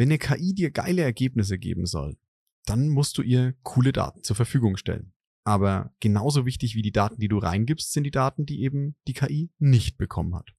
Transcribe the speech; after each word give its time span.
Wenn 0.00 0.08
eine 0.08 0.16
KI 0.16 0.54
dir 0.54 0.70
geile 0.70 1.02
Ergebnisse 1.02 1.58
geben 1.58 1.84
soll, 1.84 2.16
dann 2.64 2.88
musst 2.88 3.18
du 3.18 3.22
ihr 3.22 3.52
coole 3.62 3.92
Daten 3.92 4.22
zur 4.22 4.34
Verfügung 4.34 4.78
stellen. 4.78 5.12
Aber 5.44 5.92
genauso 6.00 6.46
wichtig 6.46 6.74
wie 6.74 6.80
die 6.80 6.90
Daten, 6.90 7.20
die 7.20 7.28
du 7.28 7.36
reingibst, 7.36 7.92
sind 7.92 8.04
die 8.04 8.10
Daten, 8.10 8.46
die 8.46 8.62
eben 8.62 8.96
die 9.06 9.12
KI 9.12 9.50
nicht 9.58 9.98
bekommen 9.98 10.34
hat. 10.34 10.54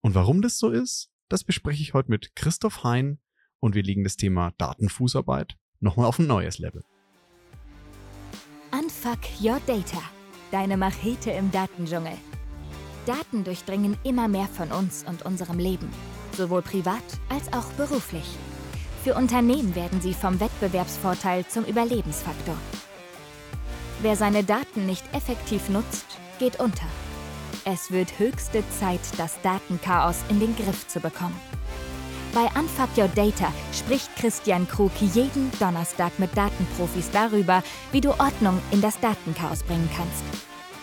Und 0.00 0.16
warum 0.16 0.42
das 0.42 0.58
so 0.58 0.68
ist, 0.68 1.12
das 1.28 1.44
bespreche 1.44 1.80
ich 1.80 1.94
heute 1.94 2.10
mit 2.10 2.34
Christoph 2.34 2.82
Hein 2.82 3.20
und 3.60 3.76
wir 3.76 3.84
legen 3.84 4.02
das 4.02 4.16
Thema 4.16 4.50
Datenfußarbeit 4.58 5.56
nochmal 5.78 6.06
auf 6.06 6.18
ein 6.18 6.26
neues 6.26 6.58
Level. 6.58 6.82
Unfuck 8.72 9.20
Your 9.40 9.60
Data, 9.68 10.02
deine 10.50 10.76
Machete 10.76 11.30
im 11.30 11.52
Datendschungel. 11.52 12.18
Daten 13.06 13.44
durchdringen 13.44 13.96
immer 14.02 14.26
mehr 14.26 14.48
von 14.48 14.72
uns 14.72 15.04
und 15.04 15.22
unserem 15.22 15.60
Leben, 15.60 15.88
sowohl 16.36 16.62
privat 16.62 17.04
als 17.28 17.46
auch 17.52 17.72
beruflich. 17.74 18.26
Für 19.02 19.16
Unternehmen 19.16 19.74
werden 19.74 20.00
sie 20.00 20.14
vom 20.14 20.38
Wettbewerbsvorteil 20.38 21.44
zum 21.46 21.64
Überlebensfaktor. 21.64 22.54
Wer 24.00 24.14
seine 24.14 24.44
Daten 24.44 24.86
nicht 24.86 25.04
effektiv 25.12 25.68
nutzt, 25.68 26.06
geht 26.38 26.60
unter. 26.60 26.86
Es 27.64 27.90
wird 27.90 28.18
höchste 28.20 28.62
Zeit, 28.78 29.00
das 29.18 29.40
Datenchaos 29.42 30.18
in 30.28 30.38
den 30.38 30.54
Griff 30.54 30.86
zu 30.86 31.00
bekommen. 31.00 31.38
Bei 32.32 32.44
Unfuck 32.58 32.96
Your 32.96 33.08
Data 33.08 33.52
spricht 33.72 34.14
Christian 34.16 34.68
Krug 34.68 34.92
jeden 35.00 35.50
Donnerstag 35.58 36.18
mit 36.18 36.36
Datenprofis 36.36 37.10
darüber, 37.12 37.62
wie 37.90 38.00
du 38.00 38.10
Ordnung 38.10 38.60
in 38.70 38.80
das 38.80 38.98
Datenchaos 39.00 39.64
bringen 39.64 39.90
kannst. 39.96 40.22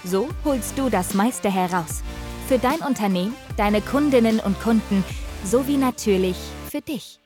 So 0.04 0.28
holst 0.44 0.78
du 0.78 0.90
das 0.90 1.14
meiste 1.14 1.50
heraus. 1.50 2.04
Für 2.48 2.60
dein 2.60 2.80
Unternehmen, 2.80 3.34
deine 3.58 3.82
Kundinnen 3.82 4.40
und 4.42 4.60
Kunden 4.62 5.04
sowie 5.44 5.78
natürlich 5.78 6.38
für 6.70 6.82
dich. 6.82 7.19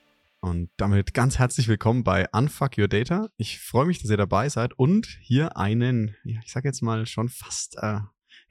Und 0.43 0.71
damit 0.75 1.13
ganz 1.13 1.39
herzlich 1.39 1.69
willkommen 1.69 2.03
bei 2.03 2.27
Unfuck 2.33 2.77
Your 2.77 2.89
Data. 2.89 3.29
Ich 3.37 3.61
freue 3.61 3.85
mich, 3.85 4.01
dass 4.01 4.11
ihr 4.11 4.17
dabei 4.17 4.49
seid 4.49 4.77
und 4.77 5.07
hier 5.21 5.55
einen, 5.55 6.17
ja, 6.25 6.41
ich 6.43 6.51
sage 6.51 6.67
jetzt 6.67 6.81
mal 6.81 7.05
schon 7.05 7.29
fast 7.29 7.77
äh, 7.77 7.99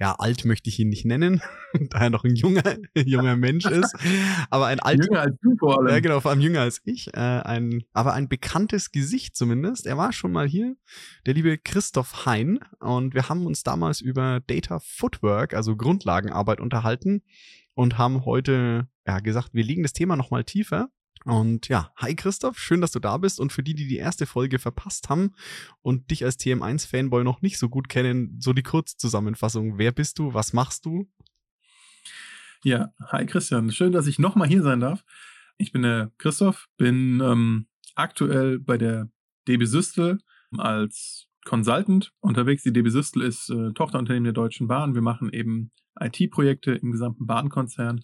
ja, 0.01 0.15
alt 0.15 0.47
möchte 0.47 0.70
ich 0.70 0.79
ihn 0.79 0.89
nicht 0.89 1.05
nennen, 1.05 1.43
da 1.91 1.98
er 1.98 2.09
noch 2.09 2.25
ein 2.25 2.35
junger, 2.35 2.63
junger 2.97 3.37
Mensch 3.37 3.67
ist, 3.67 3.95
aber 4.48 4.69
ein 4.69 4.81
alter. 4.81 5.05
Jünger 5.05 5.20
als 5.20 5.37
du 5.43 5.55
vor 5.59 5.81
allem. 5.81 5.89
Ja, 5.89 6.01
genau, 6.01 6.20
vor 6.20 6.31
allem 6.31 6.41
jünger 6.41 6.63
als 6.63 6.81
ich, 6.85 7.09
äh, 7.09 7.20
ein, 7.20 7.85
aber 7.93 8.15
ein 8.15 8.27
bekanntes 8.27 8.91
Gesicht 8.91 9.37
zumindest. 9.37 9.87
Er 9.87 9.98
war 9.98 10.15
schon 10.15 10.33
mal 10.33 10.48
hier, 10.48 10.75
der 11.27 11.35
liebe 11.35 11.59
Christoph 11.59 12.25
Hein, 12.25 12.61
und 12.81 13.13
wir 13.13 13.29
haben 13.29 13.45
uns 13.45 13.65
damals 13.65 14.01
über 14.01 14.41
Data 14.47 14.79
Footwork, 14.83 15.53
also 15.53 15.77
Grundlagenarbeit 15.77 16.59
unterhalten 16.59 17.23
und 17.75 17.98
haben 17.98 18.25
heute 18.25 18.89
ja 19.07 19.20
gesagt, 19.20 19.51
wir 19.53 19.63
legen 19.63 19.83
das 19.83 19.93
Thema 19.93 20.17
nochmal 20.17 20.45
tiefer 20.45 20.89
und 21.25 21.69
ja, 21.69 21.93
hi 21.97 22.17
Christoph, 22.17 22.59
schön, 22.59 22.81
dass 22.81 22.91
du 22.91 22.99
da 22.99 23.17
bist. 23.17 23.39
Und 23.39 23.53
für 23.53 23.63
die, 23.63 23.75
die 23.75 23.87
die 23.87 23.97
erste 23.97 24.27
Folge 24.27 24.59
verpasst 24.59 25.09
haben 25.09 25.35
und 25.81 26.11
dich 26.11 26.25
als 26.25 26.39
TM1-Fanboy 26.39 27.23
noch 27.23 27.43
nicht 27.43 27.59
so 27.59 27.69
gut 27.69 27.89
kennen, 27.89 28.39
so 28.41 28.53
die 28.53 28.63
Kurzzusammenfassung. 28.63 29.79
Wer 29.79 29.93
bist 29.93 30.19
du? 30.19 30.35
Was 30.35 30.53
machst 30.53 30.85
du? 30.85 31.09
Ja, 32.65 32.93
hi 33.09 33.27
Christian, 33.27 33.71
schön, 33.73 33.93
dass 33.93 34.07
ich 34.07 34.19
nochmal 34.19 34.49
hier 34.49 34.63
sein 34.63 34.81
darf. 34.81 35.05
Ich 35.59 35.73
bin 35.73 35.83
der 35.83 36.13
Christoph, 36.19 36.69
bin 36.77 37.21
ähm, 37.21 37.67
aktuell 37.95 38.59
bei 38.59 38.79
der 38.79 39.09
DB 39.49 39.65
Systel 39.65 40.19
als 40.57 41.29
Consultant 41.45 42.13
unterwegs. 42.21 42.63
Die 42.63 42.73
DB 42.73 42.89
Systel 42.91 43.23
ist 43.23 43.51
äh, 43.51 43.73
Tochterunternehmen 43.73 44.25
der 44.25 44.33
Deutschen 44.33 44.69
Bahn. 44.69 44.95
Wir 44.95 45.03
machen 45.03 45.31
eben 45.33 45.73
IT-Projekte 45.99 46.73
im 46.73 46.93
gesamten 46.93 47.27
Bahnkonzern 47.27 48.01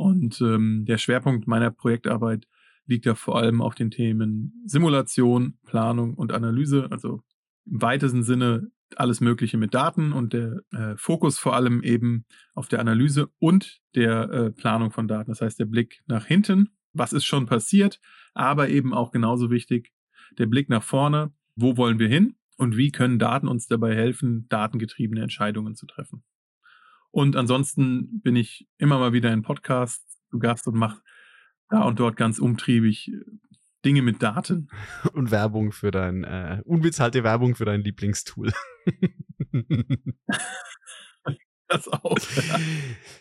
und 0.00 0.40
ähm, 0.40 0.86
der 0.86 0.96
Schwerpunkt 0.96 1.46
meiner 1.46 1.70
Projektarbeit 1.70 2.48
liegt 2.86 3.04
ja 3.04 3.14
vor 3.14 3.36
allem 3.36 3.60
auf 3.60 3.74
den 3.74 3.90
Themen 3.90 4.62
Simulation, 4.64 5.58
Planung 5.66 6.14
und 6.14 6.32
Analyse, 6.32 6.88
also 6.90 7.22
im 7.66 7.82
weitesten 7.82 8.22
Sinne 8.22 8.70
alles 8.96 9.20
Mögliche 9.20 9.58
mit 9.58 9.74
Daten 9.74 10.12
und 10.12 10.32
der 10.32 10.62
äh, 10.72 10.96
Fokus 10.96 11.38
vor 11.38 11.54
allem 11.54 11.82
eben 11.82 12.24
auf 12.54 12.66
der 12.66 12.80
Analyse 12.80 13.28
und 13.38 13.82
der 13.94 14.30
äh, 14.30 14.50
Planung 14.50 14.90
von 14.90 15.06
Daten. 15.06 15.30
Das 15.30 15.42
heißt, 15.42 15.60
der 15.60 15.66
Blick 15.66 16.00
nach 16.06 16.24
hinten, 16.24 16.70
was 16.94 17.12
ist 17.12 17.26
schon 17.26 17.44
passiert, 17.44 18.00
aber 18.32 18.70
eben 18.70 18.94
auch 18.94 19.12
genauso 19.12 19.50
wichtig, 19.50 19.92
der 20.38 20.46
Blick 20.46 20.70
nach 20.70 20.82
vorne, 20.82 21.30
wo 21.56 21.76
wollen 21.76 21.98
wir 21.98 22.08
hin 22.08 22.36
und 22.56 22.78
wie 22.78 22.90
können 22.90 23.18
Daten 23.18 23.48
uns 23.48 23.66
dabei 23.66 23.94
helfen, 23.94 24.46
datengetriebene 24.48 25.22
Entscheidungen 25.22 25.74
zu 25.74 25.84
treffen. 25.84 26.24
Und 27.10 27.36
ansonsten 27.36 28.20
bin 28.20 28.36
ich 28.36 28.68
immer 28.78 28.98
mal 28.98 29.12
wieder 29.12 29.32
in 29.32 29.42
Podcasts 29.42 30.20
zu 30.30 30.38
Gast 30.38 30.66
und 30.66 30.76
mache 30.76 31.02
da 31.68 31.82
und 31.82 32.00
dort 32.00 32.16
ganz 32.16 32.38
umtriebig 32.38 33.08
äh, 33.12 33.20
Dinge 33.84 34.02
mit 34.02 34.22
Daten. 34.22 34.68
Und 35.14 35.30
Werbung 35.30 35.72
für 35.72 35.90
dein, 35.90 36.24
äh, 36.24 36.60
unbezahlte 36.64 37.24
Werbung 37.24 37.54
für 37.54 37.64
dein 37.64 37.80
Lieblingstool. 37.80 38.52
das 41.70 41.88
auch. 41.88 42.18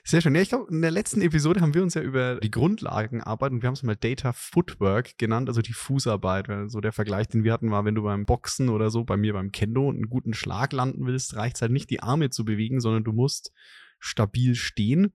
Sehr 0.04 0.22
schön. 0.22 0.36
Ja, 0.36 0.42
ich 0.42 0.50
glaube, 0.50 0.72
in 0.72 0.82
der 0.82 0.92
letzten 0.92 1.22
Episode 1.22 1.62
haben 1.62 1.74
wir 1.74 1.84
uns 1.84 1.94
ja 1.94 2.02
über 2.02 2.36
die 2.36 2.52
Grundlagenarbeit 2.52 3.52
und 3.52 3.62
wir 3.62 3.68
haben 3.68 3.76
es 3.76 3.84
mal 3.84 3.96
Data 3.96 4.34
Footwork 4.34 5.18
genannt, 5.18 5.48
also 5.50 5.62
die 5.62 5.74
Fußarbeit. 5.74 6.48
So 6.68 6.82
der 6.82 6.92
Vergleich, 6.92 7.28
den 7.28 7.44
wir 7.44 7.54
hatten, 7.54 7.72
war, 7.72 7.86
wenn 7.86 7.96
du 7.96 8.04
beim 8.04 8.26
Boxen 8.26 8.70
oder 8.70 8.90
so, 8.90 9.04
bei 9.04 9.18
mir 9.18 9.34
beim 9.34 9.52
Kendo, 9.52 9.90
einen 9.90 10.10
guten 10.10 10.34
Schlag 10.34 10.74
landen 10.74 11.06
willst, 11.06 11.36
reicht 11.36 11.56
es 11.56 11.62
halt 11.62 11.72
nicht, 11.72 11.90
die 11.90 12.02
Arme 12.02 12.30
zu 12.30 12.44
bewegen, 12.44 12.82
sondern 12.82 13.04
du 13.04 13.14
musst 13.14 13.54
stabil 14.00 14.56
stehen. 14.56 15.14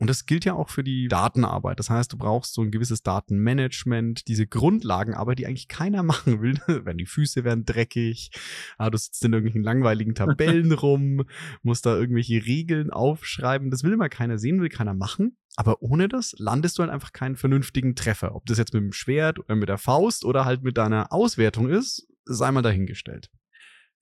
Und 0.00 0.08
das 0.08 0.24
gilt 0.24 0.46
ja 0.46 0.54
auch 0.54 0.70
für 0.70 0.82
die 0.82 1.08
Datenarbeit. 1.08 1.78
Das 1.78 1.90
heißt, 1.90 2.14
du 2.14 2.16
brauchst 2.16 2.54
so 2.54 2.62
ein 2.62 2.70
gewisses 2.70 3.02
Datenmanagement, 3.02 4.28
diese 4.28 4.46
Grundlagenarbeit, 4.46 5.38
die 5.38 5.46
eigentlich 5.46 5.68
keiner 5.68 6.02
machen 6.02 6.40
will. 6.40 6.58
Wenn 6.84 6.96
die 6.96 7.06
Füße 7.06 7.44
werden 7.44 7.66
dreckig, 7.66 8.30
ah, 8.78 8.88
du 8.88 8.96
sitzt 8.96 9.22
in 9.24 9.34
irgendwelchen 9.34 9.62
langweiligen 9.62 10.14
Tabellen 10.14 10.72
rum, 10.72 11.24
musst 11.62 11.84
da 11.84 11.96
irgendwelche 11.96 12.46
Regeln 12.46 12.90
aufschreiben. 12.90 13.70
Das 13.70 13.84
will 13.84 13.92
immer 13.92 14.08
keiner 14.08 14.38
sehen, 14.38 14.62
will 14.62 14.70
keiner 14.70 14.94
machen. 14.94 15.36
Aber 15.56 15.82
ohne 15.82 16.08
das 16.08 16.34
landest 16.38 16.78
du 16.78 16.82
halt 16.82 16.90
einfach 16.90 17.12
keinen 17.12 17.36
vernünftigen 17.36 17.94
Treffer. 17.94 18.34
Ob 18.34 18.46
das 18.46 18.56
jetzt 18.56 18.72
mit 18.72 18.82
dem 18.82 18.92
Schwert 18.92 19.38
oder 19.38 19.54
mit 19.54 19.68
der 19.68 19.78
Faust 19.78 20.24
oder 20.24 20.46
halt 20.46 20.62
mit 20.62 20.78
deiner 20.78 21.12
Auswertung 21.12 21.68
ist, 21.68 22.08
sei 22.24 22.50
mal 22.50 22.62
dahingestellt. 22.62 23.30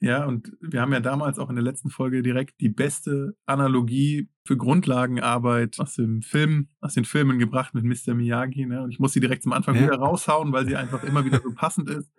Ja, 0.01 0.27
und 0.27 0.53
wir 0.61 0.81
haben 0.81 0.93
ja 0.93 1.01
damals 1.01 1.39
auch 1.41 1.51
in 1.51 1.57
der 1.57 1.65
letzten 1.65 1.91
Folge 1.91 2.23
direkt 2.23 2.61
die 2.61 2.69
beste 2.69 3.37
Analogie 3.47 4.29
für 4.45 4.57
Grundlagenarbeit 4.57 5.81
aus 5.81 5.95
dem 5.95 6.23
Film, 6.23 6.69
aus 6.81 6.95
den 6.95 7.05
Filmen 7.05 7.39
gebracht 7.39 7.75
mit 7.75 7.85
Mr. 7.85 8.15
Miyagi. 8.15 8.67
Ne? 8.67 8.83
Und 8.83 8.91
ich 8.91 9.01
muss 9.01 9.13
sie 9.13 9.21
direkt 9.21 9.43
zum 9.43 9.53
Anfang 9.53 9.75
ja. 9.75 9.83
wieder 9.83 9.97
raushauen, 9.97 10.53
weil 10.53 10.67
sie 10.67 10.77
einfach 10.77 11.03
immer 11.03 11.25
wieder 11.25 11.41
so 11.43 11.53
passend 11.53 11.91
ist. 11.91 12.13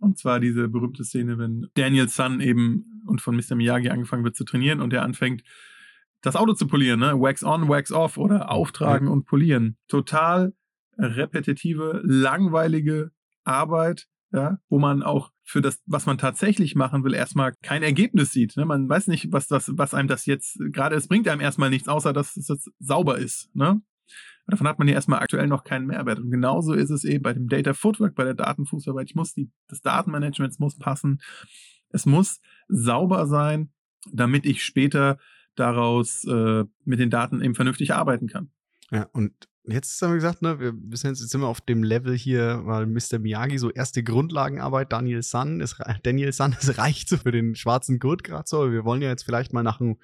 Und 0.00 0.18
zwar 0.18 0.38
diese 0.38 0.68
berühmte 0.68 1.04
Szene, 1.04 1.38
wenn 1.38 1.68
Daniel 1.74 2.08
Sun 2.08 2.40
eben 2.40 3.02
und 3.06 3.22
von 3.22 3.36
Mr. 3.36 3.54
Miyagi 3.54 3.88
angefangen 3.88 4.24
wird 4.24 4.36
zu 4.36 4.44
trainieren 4.44 4.80
und 4.80 4.92
er 4.92 5.02
anfängt, 5.02 5.42
das 6.20 6.36
Auto 6.36 6.54
zu 6.54 6.66
polieren, 6.66 7.00
ne? 7.00 7.20
Wax 7.20 7.44
on, 7.44 7.68
wax 7.68 7.92
off 7.92 8.16
oder 8.16 8.50
auftragen 8.50 9.08
ja. 9.08 9.12
und 9.12 9.26
polieren. 9.26 9.76
Total 9.88 10.54
repetitive, 10.98 12.00
langweilige 12.02 13.12
Arbeit, 13.44 14.08
ja, 14.34 14.58
wo 14.68 14.80
man 14.80 15.04
auch 15.04 15.30
für 15.44 15.62
das, 15.62 15.80
was 15.86 16.06
man 16.06 16.18
tatsächlich 16.18 16.74
machen 16.74 17.04
will, 17.04 17.14
erstmal 17.14 17.54
kein 17.62 17.84
Ergebnis 17.84 18.32
sieht. 18.32 18.56
Ne? 18.56 18.64
Man 18.64 18.88
weiß 18.88 19.06
nicht, 19.06 19.30
was 19.30 19.46
das, 19.46 19.70
was 19.76 19.94
einem 19.94 20.08
das 20.08 20.26
jetzt 20.26 20.58
gerade, 20.72 20.96
es 20.96 21.06
bringt 21.06 21.28
einem 21.28 21.40
erstmal 21.40 21.70
nichts, 21.70 21.86
außer 21.86 22.12
dass 22.12 22.36
es 22.36 22.46
das 22.46 22.68
sauber 22.80 23.18
ist. 23.18 23.54
Ne? 23.54 23.80
Davon 24.48 24.66
hat 24.66 24.80
man 24.80 24.88
ja 24.88 24.94
erstmal 24.94 25.20
aktuell 25.20 25.46
noch 25.46 25.62
keinen 25.62 25.86
Mehrwert. 25.86 26.18
Und 26.18 26.32
genauso 26.32 26.74
ist 26.74 26.90
es 26.90 27.04
eben 27.04 27.22
bei 27.22 27.32
dem 27.32 27.48
Data 27.48 27.74
Footwork, 27.74 28.16
bei 28.16 28.24
der 28.24 28.34
Datenfußarbeit. 28.34 29.08
Ich 29.08 29.14
muss 29.14 29.34
die, 29.34 29.50
das 29.68 29.80
Datenmanagement 29.82 30.58
muss 30.58 30.76
passen. 30.76 31.20
Es 31.90 32.04
muss 32.04 32.40
sauber 32.66 33.26
sein, 33.26 33.72
damit 34.12 34.46
ich 34.46 34.64
später 34.64 35.18
daraus 35.54 36.24
äh, 36.24 36.64
mit 36.84 36.98
den 36.98 37.10
Daten 37.10 37.40
eben 37.40 37.54
vernünftig 37.54 37.94
arbeiten 37.94 38.26
kann. 38.26 38.50
Ja, 38.90 39.08
und 39.12 39.32
Jetzt 39.66 40.02
haben 40.02 40.10
wir 40.10 40.16
gesagt, 40.16 40.42
ne, 40.42 40.60
wir 40.60 40.72
sind 40.96 41.12
jetzt, 41.12 41.20
jetzt 41.20 41.30
sind 41.30 41.40
wir 41.40 41.48
auf 41.48 41.62
dem 41.62 41.82
Level 41.82 42.14
hier, 42.14 42.60
weil 42.64 42.84
Mr. 42.86 43.18
Miyagi 43.18 43.56
so 43.56 43.70
erste 43.70 44.02
Grundlagenarbeit, 44.02 44.92
Daniel 44.92 45.22
Sun 45.22 45.60
ist, 45.60 45.76
Daniel 46.02 46.32
Sun 46.32 46.54
ist 46.60 46.76
reicht 46.78 47.08
so 47.08 47.16
für 47.16 47.32
den 47.32 47.54
schwarzen 47.54 47.98
Gurt 47.98 48.24
gerade 48.24 48.44
so. 48.46 48.70
Wir 48.70 48.84
wollen 48.84 49.00
ja 49.00 49.08
jetzt 49.08 49.22
vielleicht 49.22 49.54
mal 49.54 49.62
nach 49.62 49.80
einem, 49.80 49.96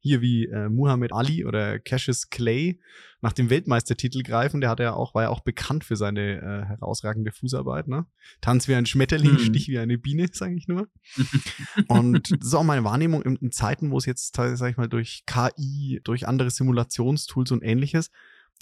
hier 0.00 0.20
wie 0.20 0.46
äh, 0.46 0.68
Muhammad 0.68 1.12
Ali 1.12 1.46
oder 1.46 1.78
Cassius 1.78 2.28
Clay 2.28 2.78
nach 3.22 3.32
dem 3.32 3.48
Weltmeistertitel 3.48 4.22
greifen. 4.22 4.60
Der 4.60 4.68
hat 4.68 4.80
ja 4.80 4.92
auch, 4.92 5.14
war 5.14 5.22
ja 5.22 5.28
auch 5.30 5.40
bekannt 5.40 5.84
für 5.84 5.96
seine 5.96 6.36
äh, 6.36 6.66
herausragende 6.66 7.32
Fußarbeit, 7.32 7.88
ne? 7.88 8.04
Tanz 8.42 8.68
wie 8.68 8.74
ein 8.74 8.84
Schmetterling, 8.84 9.32
mhm. 9.32 9.38
Stich 9.38 9.68
wie 9.68 9.78
eine 9.78 9.96
Biene, 9.96 10.28
sage 10.32 10.54
ich 10.56 10.68
nur. 10.68 10.88
und 11.88 12.32
das 12.32 12.48
ist 12.48 12.54
auch 12.54 12.64
meine 12.64 12.84
Wahrnehmung 12.84 13.22
in, 13.22 13.36
in 13.36 13.50
Zeiten, 13.50 13.90
wo 13.90 13.96
es 13.96 14.04
jetzt, 14.04 14.36
sag 14.36 14.70
ich 14.70 14.76
mal, 14.76 14.88
durch 14.88 15.24
KI, 15.24 16.02
durch 16.04 16.28
andere 16.28 16.50
Simulationstools 16.50 17.50
und 17.52 17.62
ähnliches 17.62 18.10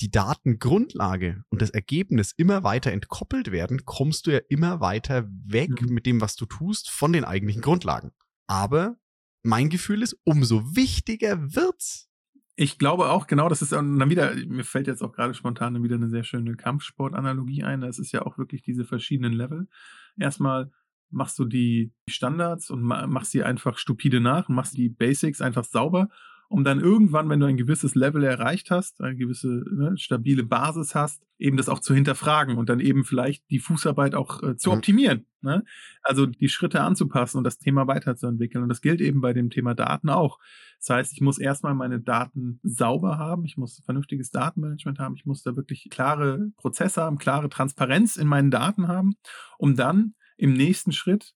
die 0.01 0.11
Datengrundlage 0.11 1.45
und 1.51 1.63
das 1.63 1.71
Ergebnis 1.71 2.33
immer 2.37 2.65
weiter 2.65 2.93
entkoppelt 2.93 3.53
werden, 3.53 3.85
kommst 3.85 4.27
du 4.27 4.33
ja 4.33 4.41
immer 4.49 4.81
weiter 4.81 5.29
weg 5.45 5.81
mhm. 5.81 5.95
mit 5.95 6.07
dem, 6.07 6.21
was 6.21 6.37
du 6.37 6.47
tust, 6.47 6.91
von 6.91 7.13
den 7.13 7.25
eigentlichen 7.25 7.63
Grundlagen. 7.63 8.13
Aber 8.47 8.97
mein 9.43 9.69
Gefühl 9.69 10.03
ist, 10.03 10.17
umso 10.25 10.75
wichtiger 10.75 11.55
wird's, 11.55 12.09
Ich 12.57 12.79
glaube 12.79 13.11
auch, 13.11 13.27
genau, 13.27 13.49
das 13.49 13.63
ist 13.63 13.73
dann 13.73 14.11
wieder, 14.11 14.35
mir 14.35 14.65
fällt 14.65 14.87
jetzt 14.87 15.03
auch 15.03 15.13
gerade 15.13 15.35
spontan 15.35 15.83
wieder 15.83 15.97
eine 15.97 16.09
sehr 16.09 16.25
schöne 16.25 16.57
Kampfsportanalogie 16.57 17.65
ein. 17.65 17.81
Das 17.81 17.99
ist 17.99 18.13
ja 18.13 18.23
auch 18.23 18.39
wirklich 18.39 18.63
diese 18.63 18.85
verschiedenen 18.85 19.33
Level. 19.33 19.69
Erstmal 20.17 20.71
machst 21.11 21.39
du 21.39 21.45
die 21.45 21.93
Standards 22.09 22.71
und 22.71 22.83
machst 22.83 23.33
sie 23.33 23.43
einfach 23.43 23.79
stupide 23.79 24.21
nach 24.21 24.49
und 24.49 24.55
machst 24.55 24.77
die 24.77 24.89
Basics 24.89 25.41
einfach 25.41 25.65
sauber 25.65 26.09
um 26.49 26.65
dann 26.65 26.81
irgendwann, 26.81 27.29
wenn 27.29 27.41
du 27.41 27.47
ein 27.47 27.57
gewisses 27.57 27.95
Level 27.95 28.23
erreicht 28.23 28.71
hast, 28.71 29.01
eine 29.01 29.17
gewisse 29.17 29.65
ne, 29.71 29.97
stabile 29.97 30.45
Basis 30.45 30.95
hast, 30.95 31.23
eben 31.39 31.57
das 31.57 31.69
auch 31.69 31.81
zu 31.81 31.95
hinterfragen 31.95 32.57
und 32.57 32.69
dann 32.69 32.81
eben 32.81 33.05
vielleicht 33.05 33.49
die 33.51 33.59
Fußarbeit 33.59 34.15
auch 34.15 34.43
äh, 34.43 34.57
zu 34.57 34.71
mhm. 34.71 34.77
optimieren. 34.77 35.27
Ne? 35.43 35.65
Also 36.03 36.27
die 36.27 36.49
Schritte 36.49 36.81
anzupassen 36.81 37.39
und 37.39 37.45
das 37.45 37.59
Thema 37.59 37.87
weiterzuentwickeln. 37.87 38.63
Und 38.63 38.69
das 38.69 38.81
gilt 38.81 39.01
eben 39.01 39.21
bei 39.21 39.33
dem 39.33 39.51
Thema 39.51 39.75
Daten 39.75 40.09
auch. 40.09 40.39
Das 40.79 40.91
heißt, 40.91 41.13
ich 41.13 41.21
muss 41.21 41.39
erstmal 41.39 41.75
meine 41.75 42.01
Daten 42.01 42.61
sauber 42.63 43.19
haben, 43.19 43.45
ich 43.45 43.57
muss 43.57 43.83
vernünftiges 43.85 44.31
Datenmanagement 44.31 44.99
haben, 44.99 45.15
ich 45.17 45.25
muss 45.25 45.43
da 45.43 45.57
wirklich 45.57 45.89
klare 45.91 46.51
Prozesse 46.57 47.03
haben, 47.03 47.19
klare 47.19 47.49
Transparenz 47.49 48.17
in 48.17 48.29
meinen 48.29 48.51
Daten 48.51 48.89
haben, 48.89 49.15
um 49.59 49.77
dann 49.77 50.15
im 50.37 50.53
nächsten 50.53 50.93
Schritt 50.93 51.35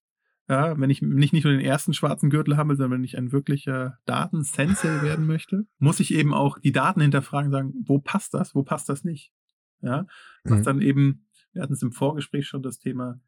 ja, 0.49 0.79
wenn 0.79 0.89
ich 0.89 1.03
nicht, 1.03 1.31
nicht 1.31 1.43
nur 1.43 1.53
den 1.53 1.61
ersten 1.61 1.93
schwarzen 1.93 2.31
Gürtel 2.31 2.57
habe, 2.57 2.75
sondern 2.75 2.99
wenn 2.99 3.03
ich 3.05 3.17
ein 3.17 3.31
wirklicher 3.31 3.99
Datensensei 4.05 4.65
werden 5.03 5.27
möchte, 5.27 5.67
muss 5.77 5.99
ich 5.99 6.13
eben 6.13 6.33
auch 6.33 6.57
die 6.57 6.71
Daten 6.71 7.01
hinterfragen, 7.01 7.51
sagen, 7.51 7.73
wo 7.85 7.99
passt 7.99 8.33
das, 8.33 8.55
wo 8.55 8.63
passt 8.63 8.89
das 8.89 9.03
nicht? 9.03 9.31
Ja, 9.81 10.07
was 10.43 10.59
mhm. 10.59 10.63
dann 10.63 10.81
eben, 10.81 11.27
wir 11.53 11.61
hatten 11.61 11.73
es 11.73 11.83
im 11.83 11.91
Vorgespräch 11.91 12.47
schon 12.47 12.63
das 12.63 12.79
Thema, 12.79 13.21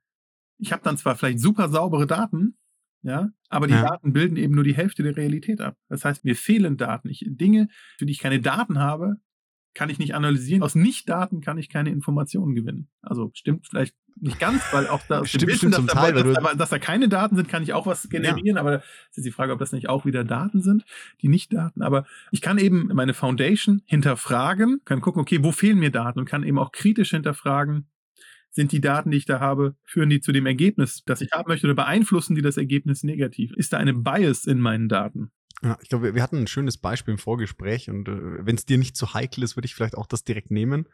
ich 0.58 0.74
habe 0.74 0.84
dann 0.84 0.98
zwar 0.98 1.16
vielleicht 1.16 1.40
super 1.40 1.70
saubere 1.70 2.08
Daten, 2.08 2.58
ja, 3.04 3.30
aber 3.50 3.68
die 3.68 3.74
ja. 3.74 3.84
Daten 3.84 4.14
bilden 4.14 4.36
eben 4.36 4.54
nur 4.54 4.64
die 4.64 4.76
Hälfte 4.76 5.04
der 5.04 5.16
Realität 5.16 5.62
ab. 5.62 5.78
Das 5.90 6.06
heißt, 6.06 6.26
mir 6.26 6.36
fehlen 6.36 6.78
Daten. 6.78 7.10
Ich, 7.10 7.26
Dinge, 7.28 7.68
für 7.98 8.06
die 8.06 8.12
ich 8.12 8.20
keine 8.20 8.42
Daten 8.42 8.80
habe, 8.80 9.16
kann 9.74 9.90
ich 9.90 10.00
nicht 10.00 10.16
analysieren. 10.16 10.64
Aus 10.64 10.76
Nicht-Daten 10.76 11.42
kann 11.42 11.58
ich 11.58 11.70
keine 11.70 11.92
Informationen 11.92 12.56
gewinnen. 12.56 12.90
Also 13.02 13.32
stimmt 13.34 13.68
vielleicht 13.68 13.96
nicht 14.20 14.40
ganz, 14.40 14.62
weil 14.72 14.88
auch 14.88 15.02
da 15.08 15.26
stimmt, 15.26 15.48
Wissen, 15.48 15.72
dass, 15.72 15.86
Teil, 15.86 16.14
dass, 16.14 16.58
dass, 16.58 16.70
da 16.70 16.80
keine 16.80 17.08
Daten 17.08 17.36
sind, 17.36 17.48
kann 17.48 17.64
ich 17.64 17.74
auch 17.74 17.86
was 17.86 18.10
generieren, 18.10 18.56
ja. 18.56 18.62
aber 18.62 18.84
es 19.10 19.18
ist 19.18 19.26
die 19.26 19.32
Frage, 19.32 19.54
ob 19.54 19.60
das 19.60 19.72
nicht 19.72 19.90
auch 19.90 20.06
wieder 20.06 20.24
Daten 20.24 20.62
sind, 20.62 20.84
die 21.22 21.30
nicht 21.30 21.54
Daten. 21.54 21.82
Aber 21.82 22.06
ich 22.32 22.42
kann 22.42 22.58
eben 22.58 22.90
meine 22.94 23.14
Foundation 23.14 23.82
hinterfragen, 23.86 24.82
kann 24.86 25.02
gucken, 25.02 25.22
okay, 25.22 25.44
wo 25.44 25.52
fehlen 25.52 25.80
mir 25.80 25.92
Daten 25.92 26.20
und 26.20 26.26
kann 26.26 26.44
eben 26.44 26.60
auch 26.60 26.72
kritisch 26.72 27.12
hinterfragen, 27.12 27.88
sind 28.52 28.74
die 28.74 28.82
Daten, 28.82 29.12
die 29.12 29.18
ich 29.18 29.26
da 29.26 29.40
habe, 29.40 29.76
führen 29.86 30.10
die 30.10 30.20
zu 30.20 30.34
dem 30.34 30.46
Ergebnis, 30.46 31.04
das 31.06 31.22
ich 31.22 31.32
haben 31.32 31.48
möchte 31.48 31.68
oder 31.68 31.76
beeinflussen 31.76 32.36
die 32.36 32.42
das 32.42 32.58
Ergebnis 32.58 33.04
negativ? 33.04 33.54
Ist 33.54 33.72
da 33.72 33.78
eine 33.78 33.94
Bias 33.94 34.46
in 34.46 34.60
meinen 34.60 34.90
Daten? 34.90 35.32
Ja, 35.64 35.78
ich 35.82 35.90
glaube, 35.90 36.16
wir 36.16 36.24
hatten 36.24 36.38
ein 36.38 36.48
schönes 36.48 36.78
Beispiel 36.78 37.14
im 37.14 37.18
Vorgespräch 37.20 37.90
und 37.90 38.08
äh, 38.08 38.46
wenn 38.46 38.56
es 38.56 38.66
dir 38.66 38.78
nicht 38.78 38.98
zu 38.98 39.14
heikel 39.14 39.44
ist, 39.44 39.56
würde 39.56 39.68
ich 39.68 39.76
vielleicht 39.76 39.96
auch 39.96 40.08
das 40.08 40.24
direkt 40.24 40.50
nehmen. 40.50 40.88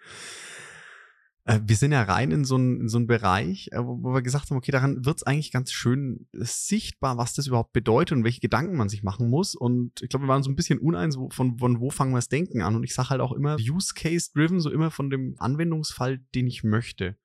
Äh, 1.47 1.61
wir 1.63 1.77
sind 1.77 1.93
ja 1.93 2.03
rein 2.03 2.31
in 2.31 2.43
so 2.43 2.55
einen 2.55 2.89
so 2.89 3.03
Bereich, 3.05 3.69
äh, 3.71 3.79
wo, 3.79 4.03
wo 4.03 4.13
wir 4.13 4.21
gesagt 4.21 4.49
haben, 4.49 4.57
okay, 4.57 4.73
daran 4.73 5.05
wird 5.05 5.17
es 5.17 5.23
eigentlich 5.23 5.53
ganz 5.53 5.71
schön 5.71 6.27
sichtbar, 6.33 7.17
was 7.17 7.33
das 7.33 7.47
überhaupt 7.47 7.71
bedeutet 7.71 8.17
und 8.17 8.25
welche 8.25 8.41
Gedanken 8.41 8.75
man 8.75 8.89
sich 8.89 9.03
machen 9.03 9.29
muss. 9.29 9.55
Und 9.55 10.01
ich 10.01 10.09
glaube, 10.09 10.25
wir 10.25 10.29
waren 10.29 10.43
so 10.43 10.51
ein 10.51 10.57
bisschen 10.57 10.79
uneins, 10.79 11.17
von, 11.31 11.57
von 11.57 11.79
wo 11.79 11.89
fangen 11.89 12.11
wir 12.11 12.17
das 12.17 12.27
Denken 12.27 12.61
an. 12.61 12.75
Und 12.75 12.83
ich 12.83 12.93
sage 12.93 13.11
halt 13.11 13.21
auch 13.21 13.31
immer, 13.31 13.55
Use 13.55 13.93
Case 13.95 14.31
Driven, 14.33 14.59
so 14.59 14.69
immer 14.69 14.91
von 14.91 15.09
dem 15.09 15.35
Anwendungsfall, 15.39 16.19
den 16.35 16.47
ich 16.47 16.65
möchte. 16.65 17.15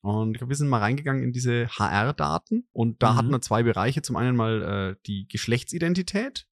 Und 0.00 0.32
ich 0.32 0.38
glaube, 0.38 0.50
wir 0.50 0.56
sind 0.56 0.68
mal 0.68 0.78
reingegangen 0.78 1.24
in 1.24 1.32
diese 1.32 1.66
HR-Daten 1.66 2.68
und 2.70 3.02
da 3.02 3.12
mhm. 3.12 3.16
hatten 3.16 3.30
wir 3.30 3.40
zwei 3.40 3.64
Bereiche. 3.64 4.02
Zum 4.02 4.14
einen 4.14 4.36
mal 4.36 4.62
äh, 4.62 4.96
die 5.06 5.26
Geschlechtsidentität 5.26 6.46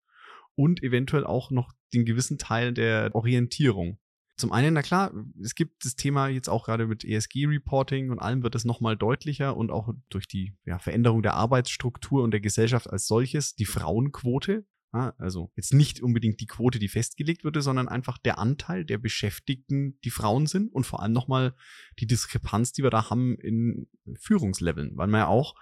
und 0.54 0.82
eventuell 0.82 1.24
auch 1.24 1.50
noch 1.50 1.72
den 1.92 2.04
gewissen 2.04 2.38
Teil 2.38 2.72
der 2.72 3.14
Orientierung. 3.14 3.98
Zum 4.36 4.50
einen, 4.50 4.74
na 4.74 4.82
klar, 4.82 5.12
es 5.40 5.54
gibt 5.54 5.84
das 5.84 5.94
Thema 5.94 6.28
jetzt 6.28 6.48
auch 6.48 6.64
gerade 6.64 6.86
mit 6.86 7.04
ESG-Reporting 7.04 8.10
und 8.10 8.18
allem 8.18 8.42
wird 8.42 8.54
es 8.54 8.64
nochmal 8.64 8.96
deutlicher 8.96 9.56
und 9.56 9.70
auch 9.70 9.94
durch 10.08 10.26
die 10.26 10.56
ja, 10.64 10.78
Veränderung 10.78 11.22
der 11.22 11.34
Arbeitsstruktur 11.34 12.22
und 12.22 12.32
der 12.32 12.40
Gesellschaft 12.40 12.90
als 12.90 13.06
solches, 13.06 13.54
die 13.54 13.66
Frauenquote. 13.66 14.64
Ja, 14.94 15.14
also 15.16 15.50
jetzt 15.56 15.72
nicht 15.72 16.02
unbedingt 16.02 16.40
die 16.40 16.46
Quote, 16.46 16.78
die 16.78 16.88
festgelegt 16.88 17.44
wurde, 17.44 17.62
sondern 17.62 17.88
einfach 17.88 18.18
der 18.18 18.38
Anteil 18.38 18.84
der 18.84 18.98
Beschäftigten, 18.98 19.98
die 20.04 20.10
Frauen 20.10 20.46
sind 20.46 20.72
und 20.72 20.84
vor 20.84 21.02
allem 21.02 21.12
nochmal 21.12 21.54
die 21.98 22.06
Diskrepanz, 22.06 22.72
die 22.72 22.82
wir 22.82 22.90
da 22.90 23.10
haben 23.10 23.36
in 23.36 23.86
Führungsleveln, 24.18 24.96
weil 24.96 25.06
man 25.06 25.20
ja 25.20 25.26
auch 25.28 25.54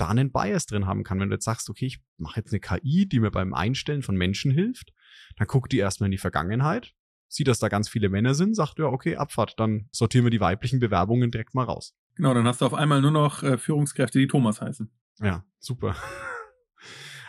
da 0.00 0.08
einen 0.08 0.32
Bias 0.32 0.66
drin 0.66 0.86
haben 0.86 1.04
kann. 1.04 1.20
Wenn 1.20 1.28
du 1.28 1.34
jetzt 1.34 1.44
sagst, 1.44 1.68
okay, 1.68 1.86
ich 1.86 2.00
mache 2.16 2.40
jetzt 2.40 2.52
eine 2.52 2.60
KI, 2.60 3.06
die 3.06 3.20
mir 3.20 3.30
beim 3.30 3.54
Einstellen 3.54 4.02
von 4.02 4.16
Menschen 4.16 4.50
hilft, 4.50 4.92
dann 5.36 5.46
guckt 5.46 5.72
die 5.72 5.78
erstmal 5.78 6.06
in 6.06 6.12
die 6.12 6.18
Vergangenheit, 6.18 6.94
sieht, 7.28 7.48
dass 7.48 7.58
da 7.58 7.68
ganz 7.68 7.88
viele 7.88 8.08
Männer 8.08 8.34
sind, 8.34 8.54
sagt 8.54 8.78
ja, 8.78 8.86
okay, 8.86 9.16
Abfahrt, 9.16 9.58
dann 9.58 9.88
sortieren 9.92 10.24
wir 10.24 10.30
die 10.30 10.40
weiblichen 10.40 10.80
Bewerbungen 10.80 11.30
direkt 11.30 11.54
mal 11.54 11.64
raus. 11.64 11.94
Genau, 12.14 12.34
dann 12.34 12.46
hast 12.46 12.60
du 12.60 12.66
auf 12.66 12.74
einmal 12.74 13.00
nur 13.00 13.10
noch 13.10 13.42
äh, 13.42 13.58
Führungskräfte, 13.58 14.18
die 14.18 14.26
Thomas 14.26 14.60
heißen. 14.60 14.90
Ja, 15.20 15.44
super. 15.58 15.94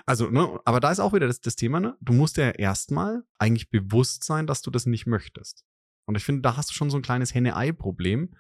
Also, 0.06 0.32
ne, 0.32 0.60
aber 0.66 0.80
da 0.80 0.90
ist 0.90 1.00
auch 1.00 1.14
wieder 1.14 1.28
das, 1.28 1.40
das 1.40 1.56
Thema, 1.56 1.80
ne? 1.80 1.96
Du 2.02 2.14
musst 2.14 2.38
ja 2.38 2.50
erstmal 2.50 3.22
eigentlich 3.38 3.70
bewusst 3.70 4.24
sein, 4.24 4.48
dass 4.48 4.64
du 4.64 4.72
das 4.72 4.88
nicht 4.88 5.06
möchtest. 5.06 5.66
Und 6.06 6.16
ich 6.16 6.24
finde, 6.24 6.42
da 6.42 6.58
hast 6.58 6.72
du 6.72 6.74
schon 6.74 6.90
so 6.90 6.98
ein 6.98 7.04
kleines 7.04 7.36
Henne-Ei-Problem, 7.36 8.34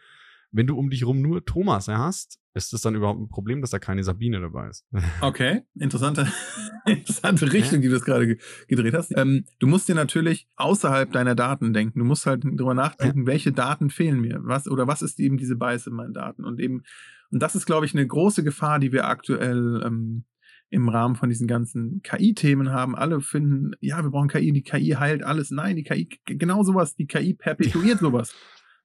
wenn 0.51 0.67
du 0.67 0.77
um 0.77 0.89
dich 0.89 1.05
rum 1.05 1.21
nur 1.21 1.45
Thomas 1.45 1.87
hast, 1.87 2.39
ist 2.53 2.73
es 2.73 2.81
dann 2.81 2.95
überhaupt 2.95 3.19
ein 3.19 3.29
Problem, 3.29 3.61
dass 3.61 3.69
da 3.69 3.79
keine 3.79 4.03
Sabine 4.03 4.41
dabei 4.41 4.69
ist. 4.69 4.85
Okay, 5.21 5.61
interessante, 5.75 6.27
interessante 6.85 7.51
Richtung, 7.53 7.81
die 7.81 7.87
du 7.87 7.93
das 7.93 8.05
gerade 8.05 8.37
gedreht 8.67 8.93
hast. 8.93 9.15
Ähm, 9.15 9.45
du 9.59 9.67
musst 9.67 9.87
dir 9.87 9.95
natürlich 9.95 10.47
außerhalb 10.55 11.11
deiner 11.11 11.35
Daten 11.35 11.73
denken. 11.73 11.99
Du 11.99 12.05
musst 12.05 12.25
halt 12.25 12.43
darüber 12.43 12.73
nachdenken, 12.73 13.21
ja. 13.21 13.27
welche 13.27 13.51
Daten 13.51 13.89
fehlen 13.89 14.19
mir, 14.19 14.39
was 14.43 14.67
oder 14.67 14.87
was 14.87 15.01
ist 15.01 15.19
eben 15.19 15.37
diese 15.37 15.55
Bias 15.55 15.87
in 15.87 15.93
meinen 15.93 16.13
Daten 16.13 16.43
und 16.43 16.59
eben 16.59 16.83
und 17.31 17.41
das 17.43 17.55
ist, 17.55 17.65
glaube 17.65 17.85
ich, 17.85 17.93
eine 17.93 18.05
große 18.05 18.43
Gefahr, 18.43 18.79
die 18.79 18.91
wir 18.91 19.07
aktuell 19.07 19.83
ähm, 19.85 20.25
im 20.69 20.89
Rahmen 20.89 21.15
von 21.15 21.29
diesen 21.29 21.47
ganzen 21.47 22.01
KI-Themen 22.03 22.71
haben. 22.71 22.95
Alle 22.95 23.21
finden, 23.21 23.71
ja, 23.79 24.01
wir 24.03 24.09
brauchen 24.09 24.29
KI, 24.29 24.51
die 24.51 24.63
KI 24.63 24.95
heilt 24.99 25.23
alles. 25.23 25.51
Nein, 25.51 25.75
die 25.75 25.83
KI, 25.83 26.09
genau 26.25 26.63
sowas, 26.63 26.95
die 26.95 27.07
KI 27.07 27.33
perpetuiert 27.33 27.99
sowas. 27.99 28.35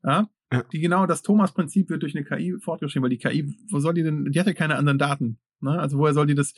Ja? 0.02 0.28
Ja. 0.52 0.62
Die 0.72 0.80
genau 0.80 1.06
das 1.06 1.22
Thomas-Prinzip 1.22 1.90
wird 1.90 2.02
durch 2.02 2.14
eine 2.14 2.24
KI 2.24 2.56
fortgeschrieben, 2.60 3.04
weil 3.04 3.10
die 3.10 3.18
KI, 3.18 3.56
wo 3.70 3.78
soll 3.78 3.94
die 3.94 4.02
denn, 4.02 4.26
die 4.26 4.38
hat 4.38 4.46
ja 4.46 4.52
keine 4.52 4.76
anderen 4.76 4.98
Daten. 4.98 5.38
Ne? 5.60 5.78
Also 5.78 5.98
woher 5.98 6.14
soll 6.14 6.26
die 6.26 6.34
das 6.34 6.54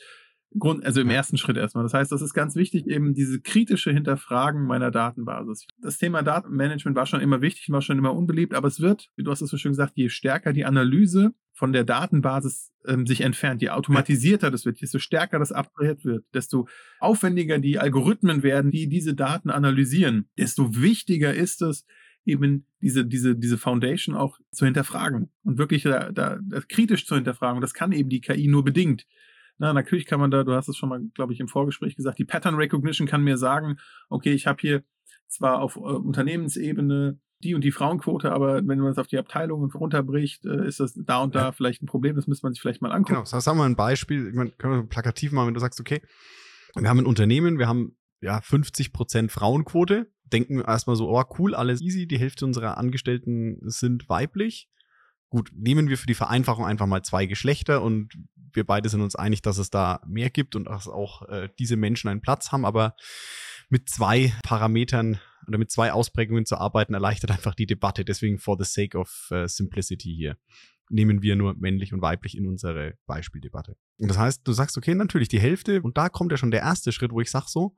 Grund, 0.57 0.85
also 0.85 1.01
im 1.01 1.09
ersten 1.09 1.37
Schritt 1.37 1.57
erstmal. 1.57 1.83
Das 1.83 1.93
heißt, 1.93 2.11
das 2.11 2.21
ist 2.21 2.33
ganz 2.33 2.55
wichtig, 2.55 2.87
eben 2.87 3.13
diese 3.13 3.41
kritische 3.41 3.91
Hinterfragen 3.91 4.65
meiner 4.65 4.91
Datenbasis. 4.91 5.67
Das 5.81 5.97
Thema 5.97 6.23
Datenmanagement 6.23 6.95
war 6.95 7.05
schon 7.05 7.19
immer 7.19 7.41
wichtig, 7.41 7.69
war 7.69 7.81
schon 7.81 7.97
immer 7.97 8.15
unbeliebt, 8.15 8.53
aber 8.53 8.67
es 8.67 8.79
wird, 8.79 9.09
wie 9.15 9.23
du 9.23 9.31
hast 9.31 9.41
es 9.41 9.49
so 9.49 9.57
schön 9.57 9.73
gesagt, 9.73 9.93
je 9.95 10.09
stärker 10.09 10.53
die 10.53 10.65
Analyse 10.65 11.33
von 11.53 11.73
der 11.73 11.83
Datenbasis 11.83 12.71
ähm, 12.85 13.05
sich 13.05 13.21
entfernt, 13.21 13.61
je 13.61 13.69
automatisierter 13.69 14.49
das 14.49 14.65
wird, 14.65 14.81
desto 14.81 14.99
stärker 14.99 15.37
das 15.37 15.51
abstrahiert 15.51 16.05
wird, 16.05 16.23
desto 16.33 16.67
aufwendiger 16.99 17.59
die 17.59 17.79
Algorithmen 17.79 18.41
werden, 18.41 18.71
die 18.71 18.87
diese 18.87 19.15
Daten 19.15 19.49
analysieren, 19.49 20.29
desto 20.37 20.75
wichtiger 20.75 21.33
ist 21.33 21.61
es, 21.61 21.85
eben 22.27 22.65
diese, 22.81 23.05
diese, 23.05 23.35
diese 23.35 23.57
Foundation 23.57 24.15
auch 24.15 24.37
zu 24.51 24.65
hinterfragen 24.65 25.31
und 25.43 25.57
wirklich 25.57 25.83
da, 25.83 26.11
da, 26.11 26.39
da 26.41 26.61
kritisch 26.61 27.05
zu 27.05 27.15
hinterfragen. 27.15 27.57
Und 27.57 27.61
das 27.61 27.73
kann 27.73 27.91
eben 27.91 28.09
die 28.09 28.21
KI 28.21 28.47
nur 28.47 28.63
bedingt. 28.63 29.05
Na, 29.57 29.73
natürlich 29.73 30.05
kann 30.05 30.19
man 30.19 30.29
da, 30.29 30.43
du 30.43 30.53
hast 30.53 30.67
es 30.67 30.77
schon 30.77 30.89
mal, 30.89 31.01
glaube 31.15 31.33
ich, 31.33 31.39
im 31.39 31.47
Vorgespräch 31.47 31.95
gesagt, 31.95 32.19
die 32.19 32.25
Pattern 32.25 32.55
Recognition 32.55 33.07
kann 33.07 33.23
mir 33.23 33.37
sagen, 33.37 33.77
okay, 34.09 34.33
ich 34.33 34.45
habe 34.45 34.59
hier 34.61 34.83
zwar 35.27 35.61
auf 35.61 35.75
äh, 35.75 35.79
Unternehmensebene 35.79 37.19
die 37.43 37.53
und 37.53 37.63
die 37.63 37.71
Frauenquote, 37.71 38.31
aber 38.31 38.55
wenn 38.67 38.79
man 38.79 38.91
es 38.91 38.97
auf 38.97 39.07
die 39.07 39.17
Abteilungen 39.17 39.69
runterbricht, 39.71 40.45
äh, 40.45 40.67
ist 40.67 40.79
das 40.79 40.93
da 40.95 41.21
und 41.21 41.35
da 41.35 41.45
ja. 41.45 41.51
vielleicht 41.51 41.83
ein 41.83 41.85
Problem. 41.85 42.15
Das 42.15 42.27
müsste 42.27 42.45
man 42.45 42.53
sich 42.53 42.61
vielleicht 42.61 42.81
mal 42.81 42.91
angucken. 42.91 43.23
Genau, 43.23 43.25
sagen 43.25 43.57
wir 43.57 43.65
ein 43.65 43.75
Beispiel, 43.75 44.27
ich 44.27 44.35
meine, 44.35 44.51
können 44.51 44.73
wir 44.73 44.83
plakativ 44.83 45.31
machen, 45.31 45.47
wenn 45.47 45.53
du 45.53 45.59
sagst, 45.59 45.79
okay, 45.79 46.01
wir 46.75 46.89
haben 46.89 46.99
ein 46.99 47.05
Unternehmen, 47.05 47.59
wir 47.59 47.67
haben 47.67 47.95
ja 48.21 48.41
50 48.41 48.91
Prozent 48.91 49.31
Frauenquote, 49.31 50.11
denken 50.31 50.61
erstmal 50.61 50.95
so, 50.95 51.09
oh 51.09 51.23
cool, 51.37 51.55
alles 51.55 51.81
easy, 51.81 52.07
die 52.07 52.19
Hälfte 52.19 52.45
unserer 52.45 52.77
Angestellten 52.77 53.57
sind 53.61 54.09
weiblich. 54.09 54.69
Gut, 55.29 55.51
nehmen 55.53 55.89
wir 55.89 55.97
für 55.97 56.07
die 56.07 56.13
Vereinfachung 56.13 56.65
einfach 56.65 56.85
mal 56.85 57.01
zwei 57.03 57.25
Geschlechter 57.25 57.81
und 57.81 58.13
wir 58.53 58.65
beide 58.65 58.89
sind 58.89 59.01
uns 59.01 59.15
einig, 59.15 59.41
dass 59.41 59.57
es 59.57 59.69
da 59.69 60.01
mehr 60.07 60.29
gibt 60.29 60.55
und 60.55 60.65
dass 60.65 60.87
auch 60.87 61.27
äh, 61.29 61.49
diese 61.59 61.75
Menschen 61.75 62.07
einen 62.09 62.21
Platz 62.21 62.51
haben, 62.51 62.65
aber 62.65 62.95
mit 63.69 63.89
zwei 63.89 64.33
Parametern 64.43 65.19
oder 65.47 65.57
mit 65.57 65.71
zwei 65.71 65.91
Ausprägungen 65.91 66.45
zu 66.45 66.57
arbeiten, 66.57 66.93
erleichtert 66.93 67.31
einfach 67.31 67.55
die 67.55 67.67
Debatte. 67.67 68.05
Deswegen 68.05 68.39
for 68.39 68.57
the 68.57 68.65
sake 68.65 68.97
of 68.97 69.29
uh, 69.31 69.47
simplicity 69.47 70.13
hier 70.15 70.37
nehmen 70.89 71.21
wir 71.21 71.35
nur 71.35 71.53
männlich 71.55 71.93
und 71.93 72.01
weiblich 72.01 72.37
in 72.37 72.47
unsere 72.47 72.93
Beispieldebatte. 73.05 73.75
Und 73.97 74.09
das 74.09 74.17
heißt, 74.17 74.47
du 74.47 74.53
sagst, 74.53 74.77
okay, 74.77 74.95
natürlich 74.95 75.27
die 75.27 75.39
Hälfte 75.39 75.81
und 75.81 75.97
da 75.97 76.09
kommt 76.09 76.31
ja 76.31 76.37
schon 76.37 76.51
der 76.51 76.61
erste 76.61 76.91
Schritt, 76.91 77.11
wo 77.11 77.21
ich 77.21 77.29
sage 77.29 77.47
so, 77.49 77.75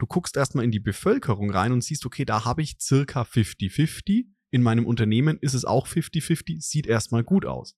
du 0.00 0.06
guckst 0.06 0.36
erstmal 0.36 0.64
in 0.64 0.70
die 0.70 0.80
Bevölkerung 0.80 1.50
rein 1.50 1.72
und 1.72 1.84
siehst, 1.84 2.06
okay, 2.06 2.24
da 2.24 2.44
habe 2.44 2.62
ich 2.62 2.76
circa 2.80 3.22
50-50. 3.22 4.26
In 4.50 4.62
meinem 4.62 4.86
Unternehmen 4.86 5.38
ist 5.40 5.54
es 5.54 5.64
auch 5.64 5.86
50-50, 5.86 6.60
sieht 6.60 6.86
erstmal 6.86 7.22
gut 7.22 7.46
aus. 7.46 7.76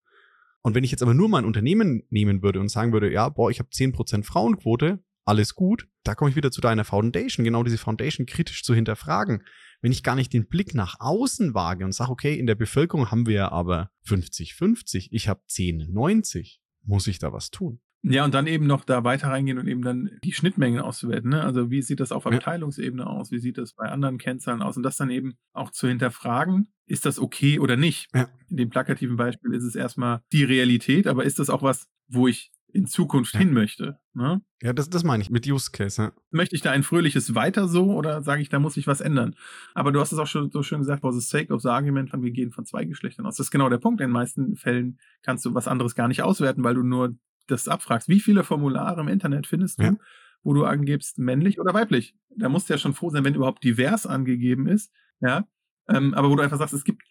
Und 0.62 0.74
wenn 0.74 0.84
ich 0.84 0.92
jetzt 0.92 1.02
aber 1.02 1.14
nur 1.14 1.28
mein 1.28 1.44
Unternehmen 1.44 2.02
nehmen 2.08 2.42
würde 2.42 2.60
und 2.60 2.68
sagen 2.68 2.92
würde, 2.92 3.12
ja, 3.12 3.28
boah, 3.28 3.50
ich 3.50 3.58
habe 3.58 3.68
10% 3.70 4.24
Frauenquote, 4.24 5.04
alles 5.24 5.54
gut, 5.54 5.88
da 6.04 6.14
komme 6.14 6.30
ich 6.30 6.36
wieder 6.36 6.50
zu 6.50 6.60
deiner 6.60 6.84
Foundation, 6.84 7.44
genau 7.44 7.62
diese 7.62 7.78
Foundation 7.78 8.26
kritisch 8.26 8.62
zu 8.62 8.74
hinterfragen. 8.74 9.42
Wenn 9.80 9.92
ich 9.92 10.02
gar 10.02 10.14
nicht 10.14 10.32
den 10.32 10.48
Blick 10.48 10.74
nach 10.74 10.96
außen 11.00 11.54
wage 11.54 11.84
und 11.84 11.92
sage, 11.92 12.10
okay, 12.10 12.38
in 12.38 12.46
der 12.46 12.54
Bevölkerung 12.54 13.10
haben 13.10 13.26
wir 13.26 13.52
aber 13.52 13.90
50-50, 14.06 15.08
ich 15.10 15.28
habe 15.28 15.42
10-90, 15.48 16.58
muss 16.84 17.06
ich 17.06 17.18
da 17.18 17.32
was 17.32 17.50
tun? 17.50 17.80
Ja, 18.04 18.24
und 18.24 18.34
dann 18.34 18.48
eben 18.48 18.66
noch 18.66 18.84
da 18.84 19.04
weiter 19.04 19.28
reingehen 19.28 19.58
und 19.58 19.68
eben 19.68 19.82
dann 19.82 20.10
die 20.24 20.32
Schnittmengen 20.32 20.80
auszuwerten. 20.80 21.30
Ne? 21.30 21.42
Also 21.44 21.70
wie 21.70 21.82
sieht 21.82 22.00
das 22.00 22.10
auf 22.10 22.26
Abteilungsebene 22.26 23.06
aus? 23.06 23.30
Wie 23.30 23.38
sieht 23.38 23.58
das 23.58 23.74
bei 23.74 23.88
anderen 23.88 24.18
Kennzahlen 24.18 24.60
aus? 24.60 24.76
Und 24.76 24.82
das 24.82 24.96
dann 24.96 25.10
eben 25.10 25.34
auch 25.52 25.70
zu 25.70 25.86
hinterfragen, 25.86 26.72
ist 26.86 27.06
das 27.06 27.20
okay 27.20 27.60
oder 27.60 27.76
nicht? 27.76 28.08
Ja. 28.12 28.28
In 28.50 28.56
dem 28.56 28.70
plakativen 28.70 29.16
Beispiel 29.16 29.54
ist 29.54 29.62
es 29.64 29.76
erstmal 29.76 30.20
die 30.32 30.42
Realität, 30.42 31.06
aber 31.06 31.24
ist 31.24 31.38
das 31.38 31.48
auch 31.48 31.62
was, 31.62 31.86
wo 32.08 32.26
ich 32.26 32.50
in 32.74 32.86
Zukunft 32.86 33.34
Ja. 33.34 33.40
hin 33.40 33.52
möchte? 33.52 33.98
Ne? 34.14 34.40
Ja, 34.62 34.72
das, 34.72 34.90
das 34.90 35.04
meine 35.04 35.22
ich 35.22 35.30
mit 35.30 35.46
Use 35.46 35.70
Case. 35.70 36.02
Ja. 36.02 36.12
Möchte 36.30 36.56
ich 36.56 36.62
da 36.62 36.72
ein 36.72 36.82
fröhliches 36.82 37.34
Weiter 37.36 37.68
so 37.68 37.92
oder 37.94 38.22
sage 38.22 38.42
ich, 38.42 38.48
da 38.48 38.58
muss 38.58 38.76
ich 38.76 38.86
was 38.88 39.00
ändern? 39.00 39.36
Aber 39.74 39.92
du 39.92 40.00
hast 40.00 40.10
es 40.10 40.18
auch 40.18 40.26
schon 40.26 40.50
so 40.50 40.62
schön 40.62 40.78
gesagt, 40.80 41.02
for 41.02 41.12
the 41.12 41.20
sake 41.20 41.52
of 41.52 41.62
the 41.62 41.68
argument 41.68 42.10
von 42.10 42.22
wir 42.22 42.30
gehen 42.32 42.50
von 42.50 42.64
zwei 42.64 42.84
Geschlechtern 42.84 43.26
aus. 43.26 43.36
Das 43.36 43.46
ist 43.46 43.50
genau 43.52 43.68
der 43.68 43.78
Punkt. 43.78 44.00
In 44.00 44.08
den 44.08 44.12
meisten 44.12 44.56
Fällen 44.56 44.98
kannst 45.22 45.44
du 45.44 45.54
was 45.54 45.68
anderes 45.68 45.94
gar 45.94 46.08
nicht 46.08 46.22
auswerten, 46.22 46.64
weil 46.64 46.74
du 46.74 46.82
nur 46.82 47.14
das 47.46 47.68
abfragst. 47.68 48.08
Wie 48.08 48.20
viele 48.20 48.44
Formulare 48.44 49.00
im 49.00 49.08
Internet 49.08 49.46
findest 49.46 49.78
du, 49.78 49.84
Ja. 49.84 49.96
wo 50.42 50.54
du 50.54 50.64
angibst, 50.64 51.18
männlich 51.18 51.58
oder 51.60 51.74
weiblich? 51.74 52.14
Da 52.36 52.48
musst 52.48 52.68
du 52.68 52.74
ja 52.74 52.78
schon 52.78 52.94
froh 52.94 53.10
sein, 53.10 53.24
wenn 53.24 53.34
überhaupt 53.34 53.64
divers 53.64 54.06
angegeben 54.06 54.66
ist. 54.66 54.92
Ja. 55.20 55.46
Ähm, 55.88 56.14
aber 56.14 56.30
wo 56.30 56.36
du 56.36 56.42
einfach 56.42 56.58
sagst, 56.58 56.74
es 56.74 56.84
gibt, 56.84 57.02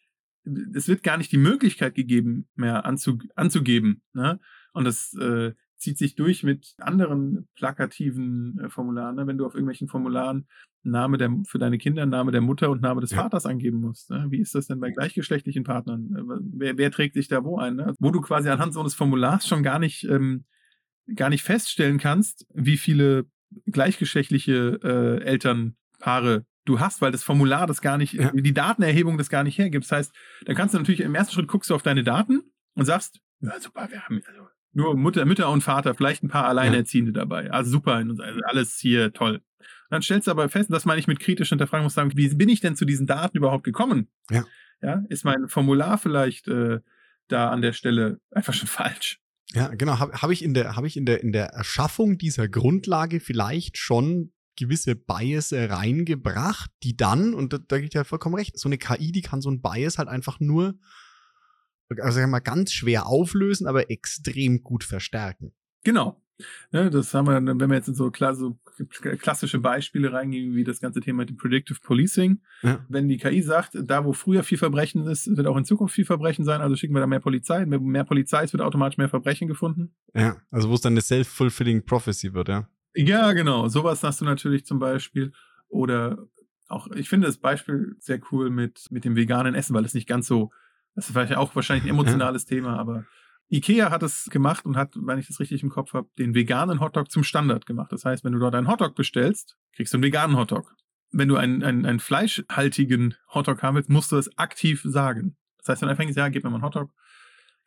es 0.73 0.87
wird 0.87 1.03
gar 1.03 1.17
nicht 1.17 1.31
die 1.31 1.37
Möglichkeit 1.37 1.93
gegeben, 1.95 2.47
mehr 2.55 2.85
anzu, 2.85 3.19
anzugeben. 3.35 4.01
Ne? 4.13 4.39
Und 4.73 4.85
das 4.85 5.13
äh, 5.13 5.53
zieht 5.81 5.97
sich 5.97 6.15
durch 6.15 6.43
mit 6.43 6.73
anderen 6.77 7.47
plakativen 7.55 8.59
äh, 8.63 8.69
Formularen. 8.69 9.15
Ne? 9.15 9.27
Wenn 9.27 9.37
du 9.37 9.45
auf 9.45 9.53
irgendwelchen 9.55 9.87
Formularen 9.87 10.47
Name 10.83 11.17
der, 11.17 11.29
für 11.47 11.59
deine 11.59 11.77
Kinder, 11.77 12.05
Name 12.05 12.31
der 12.31 12.41
Mutter 12.41 12.69
und 12.69 12.81
Name 12.81 13.01
des 13.01 13.11
Ja. 13.11 13.17
Vaters 13.23 13.45
angeben 13.45 13.79
musst. 13.81 14.09
Ne? 14.09 14.27
Wie 14.29 14.39
ist 14.39 14.55
das 14.55 14.67
denn 14.67 14.79
bei 14.79 14.91
gleichgeschlechtlichen 14.91 15.63
Partnern? 15.63 16.15
Äh, 16.15 16.21
Wer, 16.53 16.77
wer 16.77 16.91
trägt 16.91 17.15
sich 17.15 17.27
da 17.27 17.43
wo 17.43 17.57
ein? 17.57 17.75
Ne? 17.75 17.93
Wo 17.99 18.11
du 18.11 18.21
quasi 18.21 18.49
anhand 18.49 18.73
so 18.73 18.79
eines 18.79 18.93
Formulars 18.95 19.47
schon 19.47 19.63
gar 19.63 19.79
nicht, 19.79 20.03
ähm, 20.05 20.45
gar 21.15 21.29
nicht 21.29 21.43
feststellen 21.43 21.97
kannst, 21.97 22.45
wie 22.53 22.77
viele 22.77 23.25
gleichgeschlechtliche 23.65 24.79
äh, 24.83 25.23
Elternpaare 25.23 26.45
du 26.65 26.79
hast, 26.79 27.01
weil 27.01 27.11
das 27.11 27.23
Formular 27.23 27.65
das 27.67 27.81
gar 27.81 27.97
nicht, 27.97 28.13
Ja. 28.13 28.31
die 28.31 28.53
Datenerhebung 28.53 29.17
das 29.17 29.29
gar 29.29 29.43
nicht 29.43 29.57
hergibt. 29.57 29.85
Das 29.85 29.91
heißt, 29.91 30.15
dann 30.45 30.55
kannst 30.55 30.73
du 30.73 30.77
natürlich 30.77 31.01
im 31.01 31.15
ersten 31.15 31.33
Schritt 31.33 31.47
guckst 31.47 31.69
du 31.69 31.75
auf 31.75 31.81
deine 31.83 32.03
Daten 32.03 32.41
und 32.75 32.85
sagst, 32.85 33.19
ja, 33.41 33.59
super, 33.59 33.87
wir 33.89 34.01
haben 34.03 34.21
also 34.27 34.47
nur 34.73 34.95
Mutter, 34.95 35.25
Mütter 35.25 35.49
und 35.49 35.61
Vater, 35.61 35.95
vielleicht 35.95 36.23
ein 36.23 36.29
paar 36.29 36.45
Alleinerziehende 36.45 37.11
dabei. 37.11 37.51
Also 37.51 37.71
super, 37.71 37.95
also 37.95 38.15
alles 38.43 38.77
hier 38.79 39.13
toll. 39.13 39.41
Dann 39.89 40.01
stellst 40.01 40.27
du 40.27 40.31
aber 40.31 40.47
fest, 40.49 40.71
das 40.71 40.85
meine 40.85 40.99
ich 40.99 41.07
mit 41.07 41.19
kritisch 41.19 41.49
hinterfragen, 41.49 41.83
musst 41.83 41.95
sagen, 41.95 42.11
wie 42.15 42.33
bin 42.33 42.49
ich 42.49 42.61
denn 42.61 42.75
zu 42.75 42.85
diesen 42.85 43.07
Daten 43.07 43.37
überhaupt 43.37 43.65
gekommen? 43.65 44.07
Ja. 44.29 44.45
Ja, 44.81 45.03
ist 45.09 45.25
mein 45.25 45.47
Formular 45.47 45.97
vielleicht 45.97 46.47
äh, 46.47 46.79
da 47.27 47.49
an 47.49 47.61
der 47.61 47.73
Stelle 47.73 48.19
einfach 48.31 48.53
schon 48.53 48.67
falsch? 48.67 49.19
Ja, 49.53 49.67
genau. 49.67 49.99
Habe 49.99 50.13
hab 50.13 50.31
ich 50.31 50.43
in 50.43 50.53
der, 50.53 50.75
habe 50.75 50.87
ich 50.87 50.95
in 50.95 51.05
der, 51.05 51.21
in 51.21 51.33
der 51.33 51.47
Erschaffung 51.47 52.17
dieser 52.17 52.47
Grundlage 52.47 53.19
vielleicht 53.19 53.77
schon 53.77 54.31
gewisse 54.57 54.95
Bias 54.95 55.51
reingebracht, 55.53 56.71
die 56.83 56.95
dann, 56.95 57.33
und 57.33 57.53
da, 57.53 57.57
da 57.57 57.79
geht 57.79 57.93
ja 57.93 58.03
vollkommen 58.03 58.35
recht, 58.35 58.57
so 58.57 58.69
eine 58.69 58.77
KI, 58.77 59.11
die 59.11 59.21
kann 59.21 59.41
so 59.41 59.49
ein 59.49 59.61
Bias 59.61 59.97
halt 59.97 60.07
einfach 60.07 60.39
nur, 60.39 60.75
also 61.99 62.15
sagen 62.15 62.27
wir 62.27 62.31
mal, 62.31 62.39
ganz 62.39 62.71
schwer 62.71 63.07
auflösen, 63.07 63.67
aber 63.67 63.89
extrem 63.89 64.63
gut 64.63 64.83
verstärken. 64.83 65.53
Genau. 65.83 66.21
Ja, 66.71 66.89
das 66.89 67.13
haben 67.13 67.27
wir, 67.27 67.35
wenn 67.35 67.69
wir 67.69 67.75
jetzt 67.75 67.87
in 67.87 67.93
so, 67.93 68.09
kla 68.09 68.33
so 68.33 68.57
klassische 69.19 69.59
Beispiele 69.59 70.11
reingehen, 70.11 70.55
wie 70.55 70.63
das 70.63 70.79
ganze 70.79 71.01
Thema 71.01 71.25
dem 71.25 71.37
Predictive 71.37 71.79
Policing. 71.81 72.41
Ja. 72.63 72.83
Wenn 72.89 73.07
die 73.07 73.17
KI 73.17 73.41
sagt, 73.41 73.77
da 73.83 74.05
wo 74.05 74.13
früher 74.13 74.43
viel 74.43 74.57
Verbrechen 74.57 75.05
ist, 75.07 75.35
wird 75.35 75.47
auch 75.47 75.57
in 75.57 75.65
Zukunft 75.65 75.93
viel 75.93 76.05
Verbrechen 76.05 76.45
sein, 76.45 76.61
also 76.61 76.75
schicken 76.75 76.95
wir 76.95 76.99
da 76.99 77.07
mehr 77.07 77.19
Polizei. 77.19 77.65
Wenn 77.67 77.83
mehr 77.83 78.05
Polizei 78.05 78.43
ist, 78.43 78.53
wird 78.53 78.63
automatisch 78.63 78.97
mehr 78.97 79.09
Verbrechen 79.09 79.47
gefunden. 79.47 79.93
Ja, 80.15 80.37
also 80.49 80.69
wo 80.69 80.73
es 80.73 80.81
dann 80.81 80.93
eine 80.93 81.01
self-fulfilling 81.01 81.85
prophecy 81.85 82.33
wird, 82.33 82.49
ja. 82.49 82.67
Ja, 82.95 83.31
genau. 83.33 83.67
Sowas 83.67 84.03
hast 84.03 84.21
du 84.21 84.25
natürlich 84.25 84.65
zum 84.65 84.79
Beispiel. 84.79 85.31
Oder 85.69 86.27
auch, 86.67 86.87
ich 86.91 87.07
finde 87.07 87.27
das 87.27 87.37
Beispiel 87.37 87.95
sehr 87.99 88.19
cool 88.31 88.49
mit, 88.49 88.87
mit 88.91 89.05
dem 89.05 89.15
veganen 89.15 89.55
Essen, 89.55 89.73
weil 89.73 89.85
es 89.85 89.93
nicht 89.93 90.07
ganz 90.07 90.27
so, 90.27 90.51
das 90.95 91.07
ist 91.07 91.13
vielleicht 91.13 91.35
auch 91.35 91.55
wahrscheinlich 91.55 91.85
ein 91.85 91.89
emotionales 91.89 92.45
Thema, 92.45 92.77
aber 92.77 93.05
Ikea 93.49 93.91
hat 93.91 94.01
es 94.03 94.29
gemacht 94.29 94.65
und 94.65 94.77
hat, 94.77 94.93
wenn 94.95 95.19
ich 95.19 95.27
das 95.27 95.39
richtig 95.39 95.61
im 95.61 95.69
Kopf 95.69 95.93
habe, 95.93 96.09
den 96.17 96.33
veganen 96.33 96.79
Hotdog 96.79 97.11
zum 97.11 97.23
Standard 97.23 97.65
gemacht. 97.65 97.91
Das 97.91 98.05
heißt, 98.05 98.23
wenn 98.23 98.31
du 98.33 98.39
dort 98.39 98.55
einen 98.55 98.67
Hotdog 98.69 98.95
bestellst, 98.95 99.57
kriegst 99.75 99.93
du 99.93 99.97
einen 99.97 100.03
veganen 100.03 100.37
Hotdog. 100.37 100.73
Wenn 101.11 101.27
du 101.27 101.35
einen, 101.35 101.61
einen, 101.61 101.85
einen 101.85 101.99
fleischhaltigen 101.99 103.15
Hotdog 103.33 103.61
haben 103.61 103.75
willst, 103.75 103.89
musst 103.89 104.11
du 104.13 104.17
es 104.17 104.37
aktiv 104.37 104.81
sagen. 104.85 105.35
Das 105.57 105.67
heißt, 105.69 105.81
wenn 105.81 105.89
du 105.89 105.95
sagst, 105.95 106.15
ja, 106.17 106.29
gib 106.29 106.43
mir 106.43 106.49
mal 106.49 106.55
einen 106.57 106.63
Hotdog, 106.65 106.91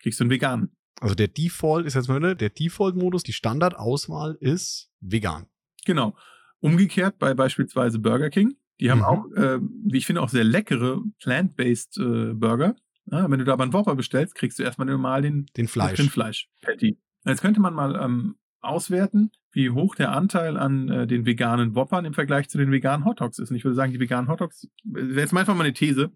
kriegst 0.01 0.19
du 0.21 0.25
einen 0.25 0.31
veganen. 0.31 0.75
Also 1.01 1.15
der 1.15 1.29
Default 1.29 1.85
ist 1.87 1.95
jetzt 1.95 2.09
mal 2.09 2.17
wieder, 2.17 2.35
der 2.35 2.51
Default-Modus, 2.51 3.23
die 3.23 3.33
Standardauswahl 3.35 4.37
ist 4.41 4.91
vegan. 5.01 5.47
Genau. 5.85 6.17
Umgekehrt 6.61 7.19
bei 7.19 7.35
beispielsweise 7.35 7.99
Burger 7.99 8.31
King. 8.31 8.57
Die 8.81 8.91
haben 8.91 9.01
Mhm. 9.01 9.05
auch, 9.05 9.31
äh, 9.33 9.59
wie 9.61 9.99
ich 9.99 10.07
finde, 10.07 10.23
auch 10.23 10.31
sehr 10.31 10.45
leckere 10.45 11.03
plant-based 11.21 11.99
äh, 11.99 12.33
Burger. 12.33 12.75
Ja, 13.11 13.31
wenn 13.31 13.39
du 13.39 13.45
da 13.45 13.53
aber 13.53 13.65
einen 13.65 13.73
Whopper 13.73 13.95
bestellst, 13.95 14.35
kriegst 14.35 14.59
du 14.59 14.63
erstmal 14.63 14.87
normal 14.87 15.23
den 15.23 15.47
Den 15.57 15.69
Fleisch. 15.69 15.99
Rindfleisch-Patty. 15.99 16.99
Jetzt 17.25 17.43
könnte 17.43 17.61
man 17.61 17.75
mal 17.75 18.01
ähm, 18.03 18.37
auswerten, 18.61 19.31
wie 19.53 19.71
hoch 19.71 19.95
der 19.95 20.13
Anteil 20.13 20.57
an 20.57 20.89
äh, 20.89 21.07
den 21.07 21.27
veganen 21.27 21.75
Whoppern 21.75 22.05
im 22.05 22.15
Vergleich 22.15 22.49
zu 22.49 22.59
den 22.59 22.73
veganen 22.73 23.05
Hotdogs 23.05 23.39
ist. 23.39 23.51
Und 23.51 23.57
ich 23.57 23.65
würde 23.65 23.75
sagen, 23.75 23.93
die 23.93 24.01
veganen 24.01 24.29
Hotdogs, 24.29 24.67
äh, 24.97 25.21
jetzt 25.21 25.33
mal 25.33 25.41
einfach 25.41 25.55
mal 25.55 25.65
eine 25.65 25.75
These, 25.75 26.13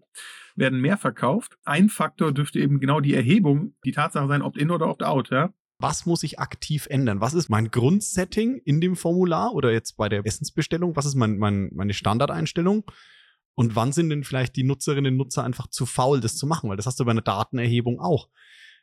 werden 0.55 0.81
mehr 0.81 0.97
verkauft. 0.97 1.57
Ein 1.63 1.89
Faktor 1.89 2.33
dürfte 2.33 2.59
eben 2.59 2.79
genau 2.79 2.99
die 2.99 3.13
Erhebung, 3.13 3.75
die 3.85 3.91
Tatsache 3.91 4.27
sein, 4.27 4.41
opt-in 4.41 4.71
oder 4.71 4.87
opt-out. 4.89 5.29
Ja? 5.29 5.53
was 5.79 6.05
muss 6.05 6.23
ich 6.23 6.39
aktiv 6.39 6.87
ändern? 6.89 7.21
Was 7.21 7.33
ist 7.33 7.49
mein 7.49 7.71
Grundsetting 7.71 8.57
in 8.65 8.81
dem 8.81 8.95
Formular 8.95 9.53
oder 9.53 9.71
jetzt 9.71 9.95
bei 9.95 10.09
der 10.09 10.25
Essensbestellung? 10.25 10.95
Was 10.95 11.05
ist 11.05 11.15
mein, 11.15 11.37
mein, 11.37 11.69
meine 11.73 11.93
Standardeinstellung? 11.93 12.83
Und 13.59 13.75
wann 13.75 13.91
sind 13.91 14.09
denn 14.09 14.23
vielleicht 14.23 14.55
die 14.55 14.63
Nutzerinnen 14.63 15.15
und 15.15 15.17
Nutzer 15.17 15.43
einfach 15.43 15.67
zu 15.67 15.85
faul, 15.85 16.21
das 16.21 16.37
zu 16.37 16.47
machen? 16.47 16.69
Weil 16.69 16.77
das 16.77 16.85
hast 16.85 16.97
du 16.97 17.03
bei 17.03 17.11
einer 17.11 17.21
Datenerhebung 17.21 17.99
auch. 17.99 18.29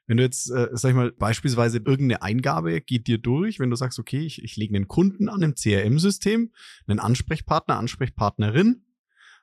Wenn 0.07 0.19
du 0.19 0.23
jetzt, 0.23 0.51
äh, 0.51 0.69
sag 0.73 0.91
ich 0.91 0.95
mal, 0.95 1.13
beispielsweise 1.13 1.79
irgendeine 1.79 2.21
Eingabe 2.21 2.83
geht 2.83 3.07
dir 3.07 3.17
durch, 3.17 3.59
wenn 3.59 3.71
du 3.71 3.77
sagst, 3.77 3.99
okay, 3.99 4.21
ich, 4.21 4.45
ich 4.45 4.55
lege 4.59 4.77
einen 4.77 4.87
Kunden 4.87 5.31
an 5.31 5.41
im 5.41 5.55
CRM-System, 5.55 6.53
einen 6.87 6.99
Ansprechpartner, 6.99 7.79
Ansprechpartnerin, 7.79 8.85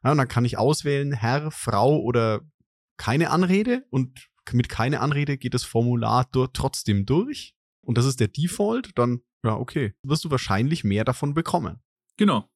ja, 0.03 0.11
und 0.11 0.19
dann 0.19 0.27
kann 0.27 0.45
ich 0.45 0.59
auswählen, 0.59 1.13
Herr, 1.13 1.49
Frau 1.49 1.99
oder 1.99 2.41
keine 2.97 3.31
Anrede 3.31 3.87
und 3.89 4.29
mit 4.51 4.69
keine 4.69 4.99
Anrede 4.99 5.39
geht 5.39 5.55
das 5.55 5.63
Formular 5.63 6.25
dur 6.31 6.53
trotzdem 6.53 7.07
durch 7.07 7.55
und 7.81 7.97
das 7.97 8.05
ist 8.05 8.19
der 8.19 8.27
Default, 8.27 8.91
dann, 8.99 9.21
ja, 9.43 9.55
okay, 9.55 9.95
wirst 10.03 10.25
du 10.25 10.29
wahrscheinlich 10.29 10.83
mehr 10.83 11.05
davon 11.05 11.33
bekommen. 11.33 11.81
Genau. 12.17 12.47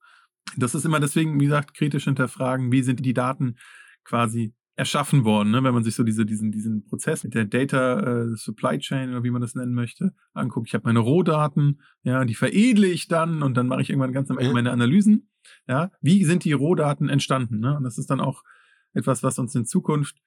Das 0.55 0.75
ist 0.75 0.85
immer 0.85 0.99
deswegen, 0.99 1.39
wie 1.39 1.45
gesagt, 1.45 1.73
kritisch 1.73 2.05
hinterfragen, 2.05 2.71
wie 2.71 2.81
sind 2.83 3.05
die 3.05 3.13
Daten 3.13 3.57
quasi 4.03 4.53
erschaffen 4.77 5.25
worden, 5.25 5.49
ne? 5.51 5.63
wenn 5.63 5.73
man 5.73 5.83
sich 5.83 5.95
so 5.95 6.03
diese, 6.03 6.23
diesen, 6.23 6.51
diesen 6.51 6.85
Prozess 6.85 7.23
mit 7.23 7.33
der 7.33 7.45
Data 7.45 7.99
äh, 7.99 8.35
Supply 8.35 8.77
Chain 8.77 9.09
oder 9.09 9.23
wie 9.23 9.31
man 9.31 9.41
das 9.41 9.55
nennen 9.55 9.73
möchte, 9.73 10.13
anguckt. 10.33 10.67
Ich 10.67 10.75
habe 10.75 10.85
meine 10.85 10.99
Rohdaten, 10.99 11.81
ja, 12.03 12.23
die 12.25 12.35
veredle 12.35 12.85
ich 12.85 13.07
dann 13.07 13.41
und 13.41 13.57
dann 13.57 13.67
mache 13.67 13.81
ich 13.81 13.89
irgendwann 13.89 14.13
ganz 14.13 14.29
am 14.29 14.37
Ende 14.37 14.49
Ja. 14.49 14.53
meine 14.53 14.71
Analysen. 14.71 15.29
Ja, 15.67 15.91
wie 16.01 16.23
sind 16.25 16.43
die 16.43 16.53
Rohdaten 16.53 17.09
entstanden? 17.09 17.59
Ne? 17.59 17.75
Und 17.75 17.83
das 17.83 17.97
ist 17.97 18.11
dann 18.11 18.19
auch 18.19 18.43
etwas, 18.93 19.23
was 19.23 19.39
uns 19.39 19.55
in 19.55 19.65
Zukunft 19.65 20.17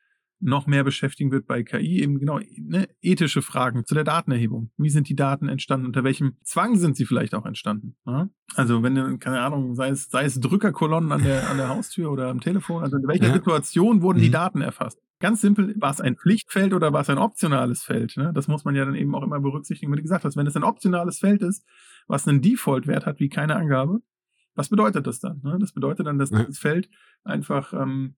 noch 0.43 0.67
mehr 0.67 0.85
beschäftigen 0.85 1.31
wird 1.31 1.47
bei 1.47 1.63
KI, 1.63 2.01
eben 2.03 2.19
genau 2.19 2.41
ne, 2.57 2.89
ethische 3.03 3.43
Fragen 3.43 3.85
zu 3.85 3.95
der 3.95 4.05
Datenerhebung. 4.05 4.71
Wie 4.79 4.89
sind 4.91 5.09
die 5.09 5.15
Daten 5.17 5.49
entstanden? 5.49 5.87
Unter 5.87 6.03
welchem 6.03 6.37
Zwang 6.43 6.77
sind 6.77 6.97
sie 6.97 7.05
vielleicht 7.05 7.35
auch 7.35 7.45
entstanden? 7.47 7.97
Ja? 8.07 8.29
Also 8.55 8.83
wenn 8.83 9.19
keine 9.19 9.41
Ahnung, 9.41 9.75
sei 9.75 9.91
es, 9.91 10.09
sei 10.09 10.25
es 10.25 10.41
Drückerkolonnen 10.41 11.13
an 11.13 11.23
der, 11.23 11.49
an 11.51 11.59
der 11.59 11.69
Haustür 11.69 12.11
oder 12.11 12.29
am 12.29 12.41
Telefon, 12.41 12.83
also 12.83 12.97
in 12.97 13.07
welcher 13.07 13.27
Ja. 13.29 13.35
Situation 13.35 14.03
wurden 14.03 14.21
die 14.21 14.29
Mhm. 14.29 14.33
Daten 14.33 14.61
erfasst? 14.63 14.99
Ganz 15.21 15.43
simpel, 15.43 15.75
war 15.79 15.91
es 15.91 16.01
ein 16.01 16.17
Pflichtfeld 16.17 16.73
oder 16.73 16.95
war 16.95 17.03
es 17.03 17.11
ein 17.11 17.19
optionales 17.19 17.83
Feld? 17.83 18.17
Ne? 18.17 18.33
Das 18.35 18.49
muss 18.49 18.65
man 18.65 18.75
ja 18.75 18.87
dann 18.87 18.95
eben 18.95 19.15
auch 19.15 19.23
immer 19.23 19.39
berücksichtigen, 19.41 19.93
wie 19.93 19.97
du 19.97 20.03
gesagt 20.03 20.25
hast. 20.25 20.35
Wenn 20.37 20.47
es 20.47 20.57
ein 20.57 20.65
optionales 20.65 21.19
Feld 21.19 21.43
ist, 21.43 21.67
was 22.09 22.27
einen 22.27 22.41
Default-Wert 22.41 23.05
hat 23.05 23.21
wie 23.21 23.29
keine 23.29 23.57
Angabe, 23.57 24.01
was 24.55 24.71
bedeutet 24.71 25.07
das 25.07 25.21
dann? 25.21 25.41
Ne? 25.45 25.59
Das 25.61 25.73
bedeutet 25.73 26.07
dann, 26.07 26.19
dass 26.19 26.31
Ja. 26.31 26.39
dieses 26.39 26.59
Feld 26.59 26.89
einfach 27.25 27.75
ähm, 27.75 28.15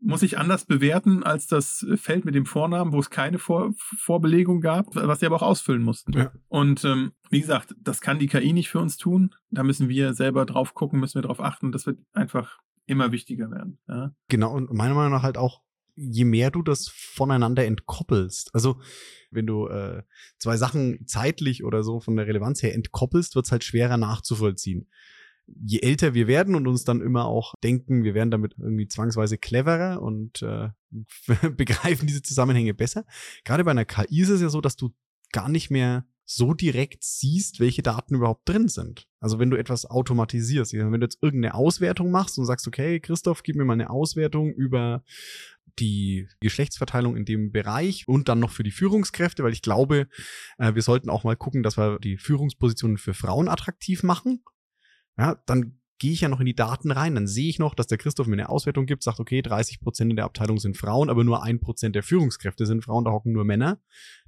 muss 0.00 0.22
ich 0.22 0.38
anders 0.38 0.64
bewerten 0.64 1.22
als 1.22 1.46
das 1.46 1.86
Feld 1.96 2.24
mit 2.24 2.34
dem 2.34 2.46
Vornamen, 2.46 2.92
wo 2.92 3.00
es 3.00 3.10
keine 3.10 3.38
Vor 3.38 3.74
Vorbelegung 3.76 4.60
gab, 4.60 4.94
was 4.94 5.20
sie 5.20 5.26
aber 5.26 5.36
auch 5.36 5.42
ausfüllen 5.42 5.82
mussten. 5.82 6.12
Ja. 6.12 6.32
Und 6.48 6.84
ähm, 6.84 7.12
wie 7.28 7.40
gesagt, 7.40 7.74
das 7.80 8.00
kann 8.00 8.18
die 8.18 8.26
KI 8.26 8.52
nicht 8.52 8.70
für 8.70 8.78
uns 8.78 8.96
tun. 8.96 9.34
Da 9.50 9.62
müssen 9.62 9.88
wir 9.88 10.14
selber 10.14 10.46
drauf 10.46 10.74
gucken, 10.74 11.00
müssen 11.00 11.16
wir 11.16 11.22
drauf 11.22 11.40
achten. 11.40 11.72
Das 11.72 11.86
wird 11.86 11.98
einfach 12.12 12.58
immer 12.86 13.12
wichtiger 13.12 13.50
werden. 13.50 13.78
Ja? 13.88 14.14
Genau, 14.28 14.52
und 14.54 14.72
meiner 14.72 14.94
Meinung 14.94 15.12
nach 15.12 15.22
halt 15.22 15.36
auch 15.36 15.62
je 15.96 16.24
mehr 16.24 16.50
du 16.50 16.62
das 16.62 16.88
voneinander 16.88 17.64
entkoppelst. 17.66 18.54
Also 18.54 18.80
wenn 19.30 19.46
du 19.46 19.68
äh, 19.68 20.02
zwei 20.38 20.56
Sachen 20.56 21.06
zeitlich 21.06 21.62
oder 21.62 21.82
so 21.82 22.00
von 22.00 22.16
der 22.16 22.26
Relevanz 22.26 22.62
her 22.62 22.74
entkoppelst, 22.74 23.34
wird 23.34 23.46
es 23.46 23.52
halt 23.52 23.64
schwerer 23.64 23.98
nachzuvollziehen. 23.98 24.88
Je 25.62 25.80
älter 25.80 26.14
wir 26.14 26.26
werden 26.26 26.54
und 26.54 26.66
uns 26.66 26.84
dann 26.84 27.00
immer 27.00 27.26
auch 27.26 27.54
denken, 27.62 28.04
wir 28.04 28.14
werden 28.14 28.30
damit 28.30 28.54
irgendwie 28.58 28.88
zwangsweise 28.88 29.38
cleverer 29.38 30.00
und 30.02 30.42
äh, 30.42 30.68
begreifen 31.56 32.06
diese 32.06 32.22
Zusammenhänge 32.22 32.74
besser. 32.74 33.04
Gerade 33.44 33.64
bei 33.64 33.70
einer 33.70 33.84
KI 33.84 34.20
ist 34.20 34.30
es 34.30 34.40
ja 34.40 34.48
so, 34.48 34.60
dass 34.60 34.76
du 34.76 34.90
gar 35.32 35.48
nicht 35.48 35.70
mehr 35.70 36.06
so 36.24 36.54
direkt 36.54 37.02
siehst, 37.02 37.58
welche 37.58 37.82
Daten 37.82 38.14
überhaupt 38.14 38.48
drin 38.48 38.68
sind. 38.68 39.08
Also 39.18 39.40
wenn 39.40 39.50
du 39.50 39.56
etwas 39.56 39.84
automatisierst, 39.84 40.72
wenn 40.72 40.92
du 40.92 41.00
jetzt 41.00 41.18
irgendeine 41.22 41.54
Auswertung 41.54 42.12
machst 42.12 42.38
und 42.38 42.46
sagst, 42.46 42.68
okay, 42.68 43.00
Christoph, 43.00 43.42
gib 43.42 43.56
mir 43.56 43.64
mal 43.64 43.72
eine 43.72 43.90
Auswertung 43.90 44.52
über 44.52 45.02
die 45.80 46.28
Geschlechtsverteilung 46.40 47.16
in 47.16 47.24
dem 47.24 47.50
Bereich 47.50 48.06
und 48.06 48.28
dann 48.28 48.38
noch 48.38 48.50
für 48.50 48.62
die 48.62 48.70
Führungskräfte, 48.70 49.42
weil 49.42 49.52
ich 49.52 49.62
glaube, 49.62 50.08
äh, 50.58 50.74
wir 50.74 50.82
sollten 50.82 51.10
auch 51.10 51.24
mal 51.24 51.36
gucken, 51.36 51.62
dass 51.62 51.76
wir 51.76 51.98
die 51.98 52.16
Führungspositionen 52.16 52.98
für 52.98 53.14
Frauen 53.14 53.48
attraktiv 53.48 54.02
machen. 54.02 54.44
Ja, 55.20 55.34
dann 55.44 55.78
gehe 55.98 56.12
ich 56.12 56.22
ja 56.22 56.30
noch 56.30 56.40
in 56.40 56.46
die 56.46 56.54
Daten 56.54 56.90
rein, 56.90 57.14
dann 57.14 57.26
sehe 57.26 57.50
ich 57.50 57.58
noch, 57.58 57.74
dass 57.74 57.86
der 57.86 57.98
Christoph 57.98 58.26
mir 58.26 58.32
eine 58.32 58.48
Auswertung 58.48 58.86
gibt, 58.86 59.02
sagt, 59.02 59.20
okay, 59.20 59.42
30 59.42 59.80
Prozent 59.80 60.10
in 60.10 60.16
der 60.16 60.24
Abteilung 60.24 60.58
sind 60.58 60.78
Frauen, 60.78 61.10
aber 61.10 61.24
nur 61.24 61.42
ein 61.42 61.60
Prozent 61.60 61.94
der 61.94 62.02
Führungskräfte 62.02 62.64
sind 62.64 62.82
Frauen, 62.82 63.04
da 63.04 63.10
hocken 63.10 63.32
nur 63.32 63.44
Männer. 63.44 63.82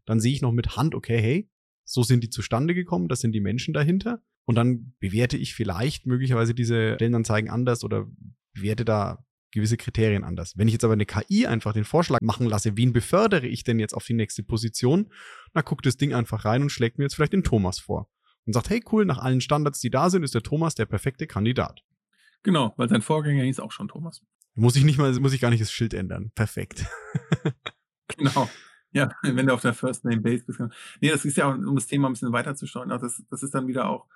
Dann 0.05 0.21
sehe 0.21 0.35
ich 0.35 0.43
noch 0.43 0.53
mit 0.53 0.77
Hand, 0.77 0.95
okay, 0.95 1.19
hey, 1.19 1.51
so 1.85 2.03
sind 2.03 2.23
die 2.23 2.29
zustande 2.29 2.75
gekommen, 2.75 3.09
das 3.09 3.21
sind 3.21 3.33
die 3.33 3.41
Menschen 3.41 3.73
dahinter. 3.73 4.23
Und 4.45 4.57
dann 4.57 4.95
bewerte 5.01 5.39
ich 5.39 5.55
vielleicht 5.55 6.05
möglicherweise 6.05 6.53
diese 6.53 6.97
Stellenanzeigen 6.97 7.49
anders 7.49 7.85
oder 7.85 8.07
bewerte 8.53 8.85
da 8.85 9.25
gewisse 9.51 9.79
Kriterien 9.79 10.25
anders. 10.25 10.59
Wenn 10.59 10.69
ich 10.69 10.73
jetzt 10.75 10.85
aber 10.85 10.93
eine 10.93 11.07
KI 11.07 11.47
einfach 11.47 11.73
den 11.73 11.85
Vorschlag 11.85 12.19
machen 12.21 12.47
lasse, 12.47 12.77
wen 12.77 12.93
befördere 12.93 13.47
ich 13.47 13.65
denn 13.65 13.79
jetzt 13.79 13.95
auf 13.95 14.05
die 14.05 14.15
nächste 14.15 14.43
Position, 14.43 15.11
dann 15.55 15.65
guckt 15.65 15.87
das 15.87 15.97
Ding 15.97 16.13
einfach 16.13 16.45
rein 16.45 16.61
und 16.61 16.71
schlägt 16.71 16.99
mir 16.99 17.05
jetzt 17.05 17.15
vielleicht 17.15 17.33
den 17.33 17.45
Thomas 17.45 17.79
vor. 17.79 18.11
Und 18.47 18.53
sagt, 18.53 18.71
hey 18.71 18.83
cool, 18.91 19.05
nach 19.05 19.19
allen 19.19 19.41
Standards, 19.41 19.81
die 19.81 19.91
da 19.91 20.11
sind, 20.11 20.23
ist 20.23 20.35
der 20.35 20.43
Thomas 20.43 20.75
der 20.75 20.87
perfekte 20.87 21.27
Kandidat. 21.27 21.83
Genau, 22.43 22.75
weil 22.77 22.89
sein 22.89 23.03
Vorgänger 23.03 23.45
hieß 23.45 23.61
auch 23.61 23.71
schon 23.71 23.89
Thomas. 23.89 24.21
Muss 24.55 24.77
ich 24.77 24.85
nicht 24.85 24.99
mal, 24.99 25.13
muss 25.21 25.33
ich 25.33 25.41
gar 25.41 25.51
nicht 25.51 25.63
das 25.63 25.73
Schild 25.73 25.95
ändern. 25.95 26.33
Perfekt. 26.35 26.87
genau. 28.17 28.51
Ja, 28.91 29.11
wenn 29.23 29.47
du 29.47 29.55
auf 29.55 29.63
der 29.63 29.73
First 29.73 30.05
Name 30.05 30.21
Base 30.21 30.45
bist. 30.45 30.61
Nee, 31.01 31.09
das 31.09 31.25
ist 31.25 31.37
ja 31.37 31.49
auch, 31.49 31.55
um 31.55 31.77
das 31.77 31.87
Thema 31.87 32.09
ein 32.09 32.13
bisschen 32.13 32.33
weiter 32.33 32.55
zu 32.55 32.67
steuern. 32.67 32.91
Das, 32.91 33.23
das 33.31 33.43
ist 33.43 33.55
dann 33.55 33.69
wieder 33.69 33.89
auch 33.89 34.07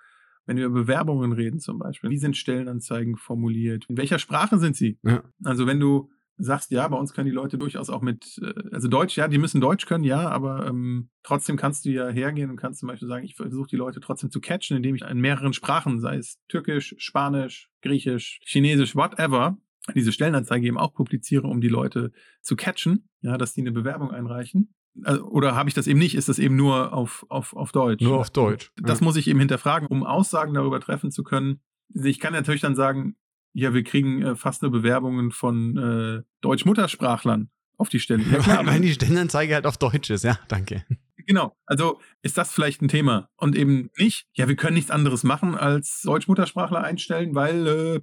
wenn 0.47 0.57
wir 0.57 0.67
über 0.67 0.81
Bewerbungen 0.83 1.33
reden 1.33 1.59
zum 1.61 1.79
Beispiel, 1.79 2.11
wie 2.11 2.19
sind 2.19 2.37
Stellenanzeigen 2.37 3.17
formuliert? 3.17 3.85
In 3.89 3.97
welcher 3.97 4.19
Sprache 4.19 4.59
sind 4.59 4.77
sie? 4.77 4.99
Ja. 5.03 5.23
Also 5.45 5.67
wenn 5.67 5.81
du 5.81 6.11
sagst, 6.39 6.71
ja, 6.71 6.87
bei 6.89 6.97
uns 6.97 7.13
können 7.13 7.27
die 7.27 7.33
Leute 7.33 7.59
durchaus 7.59 7.91
auch 7.91 8.03
mit, 8.03 8.39
äh, 8.43 8.53
also 8.73 8.89
Deutsch, 8.89 9.17
ja, 9.17 9.29
die 9.29 9.39
müssen 9.39 9.61
Deutsch 9.61 9.87
können, 9.87 10.05
ja, 10.05 10.29
aber 10.29 10.67
ähm, 10.67 11.09
trotzdem 11.23 11.57
kannst 11.57 11.85
du 11.85 11.91
ja 11.91 12.09
hergehen 12.09 12.51
und 12.51 12.57
kannst 12.57 12.81
zum 12.81 12.89
Beispiel 12.89 13.09
sagen, 13.09 13.25
ich 13.25 13.37
versuche 13.37 13.69
die 13.69 13.77
Leute 13.77 14.01
trotzdem 14.01 14.31
zu 14.31 14.41
catchen, 14.41 14.77
indem 14.77 14.95
ich 14.95 15.03
in 15.03 15.21
mehreren 15.21 15.53
Sprachen, 15.53 16.01
sei 16.01 16.17
es 16.17 16.39
Türkisch, 16.49 16.95
Spanisch, 16.99 17.71
Griechisch, 17.83 18.41
Chinesisch, 18.45 18.95
whatever, 18.95 19.57
diese 19.95 20.13
Stellenanzeige 20.13 20.67
eben 20.67 20.79
auch 20.79 20.93
publiziere, 20.93 21.47
um 21.47 21.61
die 21.61 21.69
Leute 21.69 22.13
zu 22.43 22.57
catchen, 22.57 23.09
ja, 23.21 23.39
dass 23.39 23.55
die 23.55 23.61
eine 23.61 23.73
Bewerbung 23.73 24.11
einreichen. 24.11 24.75
Also, 25.05 25.25
oder 25.25 25.55
habe 25.55 25.69
ich 25.69 25.75
das 25.75 25.87
eben 25.87 25.99
nicht? 25.99 26.15
Ist 26.15 26.29
das 26.29 26.39
eben 26.39 26.57
nur 26.57 26.93
auf, 26.93 27.27
auf, 27.29 27.55
auf 27.55 27.73
Deutsch? 27.73 28.03
Nur 28.03 28.19
auf 28.19 28.31
Deutsch. 28.31 28.73
Das 28.77 29.01
ja. 29.01 29.05
muss 29.05 29.17
ich 29.17 29.29
eben 29.29 29.39
hinterfragen, 29.39 29.89
um 29.89 30.05
Aussagen 30.05 30.55
darüber 30.55 30.81
treffen 30.81 31.11
zu 31.11 31.23
können. 31.23 31.61
Ich 31.95 32.19
kann 32.19 32.33
natürlich 32.33 32.63
dann 32.63 32.75
sagen, 32.75 33.17
ja, 33.59 33.75
wir 33.75 33.85
kriegen 33.85 34.23
äh, 34.23 34.37
fast 34.37 34.63
nur 34.63 34.71
Bewerbungen 34.71 35.31
von 35.31 35.77
äh, 35.77 36.23
Deutsch-Muttersprachlern 36.41 37.51
auf 37.77 37.89
die 37.89 38.01
Stelle. 38.01 38.25
Ja, 38.31 38.39
klar, 38.39 38.67
Weil 38.67 38.81
die 38.81 38.93
Stellenanzeige 38.93 39.55
halt 39.55 39.67
auf 39.67 39.77
Deutsch 39.79 40.11
ist, 40.11 40.25
ja, 40.25 40.39
danke. 40.49 40.85
Genau, 41.27 41.57
also 41.67 42.01
ist 42.23 42.39
das 42.39 42.53
vielleicht 42.53 42.83
ein 42.83 42.89
Thema 42.89 43.31
und 43.37 43.57
eben 43.57 43.91
nicht, 43.99 44.29
ja, 44.35 44.47
wir 44.47 44.55
können 44.55 44.75
nichts 44.75 44.93
anderes 44.93 45.25
machen 45.25 45.57
als 45.57 46.03
Deutsch-Muttersprachler 46.05 46.85
einstellen, 46.85 47.35
weil 47.35 47.67
äh, 47.67 48.01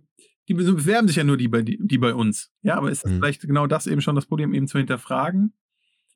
die 0.49 0.55
bewerben 0.55 1.07
sich 1.07 1.15
ja 1.15 1.23
nur 1.23 1.37
die 1.37 1.47
bei, 1.47 1.61
die, 1.61 1.79
die 1.81 1.97
bei 1.97 2.13
uns. 2.13 2.51
Ja, 2.63 2.75
aber 2.75 2.91
ist 2.91 3.05
mhm. 3.05 3.19
vielleicht 3.19 3.41
genau 3.43 3.65
das 3.65 3.87
eben 3.87 4.01
schon 4.01 4.15
das 4.15 4.25
Problem, 4.25 4.53
eben 4.53 4.67
zu 4.67 4.77
hinterfragen 4.77 5.53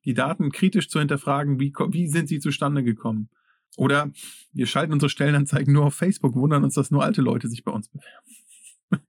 die 0.07 0.13
Daten 0.13 0.53
kritisch 0.53 0.89
zu 0.89 0.99
hinterfragen, 0.99 1.59
wie, 1.59 1.73
wie 1.89 2.07
sind 2.07 2.29
sie 2.29 2.39
zustande 2.39 2.81
gekommen. 2.81 3.29
Oder 3.75 4.09
wir 4.53 4.65
schalten 4.65 4.93
unsere 4.93 5.09
Stellenanzeigen 5.09 5.73
nur 5.73 5.85
auf 5.85 5.95
Facebook, 5.95 6.33
wundern 6.35 6.63
uns, 6.63 6.75
dass 6.75 6.91
nur 6.91 7.03
alte 7.03 7.21
Leute 7.21 7.49
sich 7.49 7.65
bei 7.65 7.73
uns 7.73 7.89
bewerben. 7.89 8.25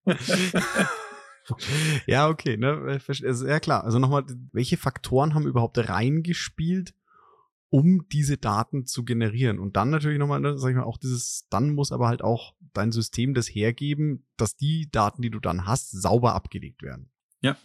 ja, 2.07 2.29
okay, 2.29 2.57
ne? 2.57 3.01
Also, 3.09 3.47
ja 3.47 3.61
klar. 3.61 3.85
Also 3.85 3.99
nochmal, 3.99 4.25
welche 4.53 4.77
Faktoren 4.77 5.35
haben 5.35 5.47
überhaupt 5.47 5.79
reingespielt, 5.79 6.95
um 7.71 8.09
diese 8.09 8.37
Daten 8.37 8.87
zu 8.87 9.05
generieren? 9.05 9.59
Und 9.59 9.77
dann 9.77 9.91
natürlich 9.91 10.19
nochmal, 10.19 10.41
ne, 10.41 10.59
sag 10.59 10.71
ich 10.71 10.77
mal, 10.77 10.85
auch 10.85 10.99
dieses, 10.99 11.47
dann 11.51 11.75
muss 11.75 11.93
aber 11.93 12.09
halt 12.09 12.23
auch 12.23 12.55
dein 12.73 12.93
System 12.93 13.35
das 13.35 13.47
hergeben, 13.47 14.27
dass 14.37 14.57
die 14.57 14.91
Daten, 14.91 15.23
die 15.23 15.31
du 15.31 15.41
dann 15.41 15.67
hast, 15.67 15.91
sauber 15.91 16.35
abgelegt 16.35 16.83
werden. 16.83 17.11
Ja, 17.41 17.57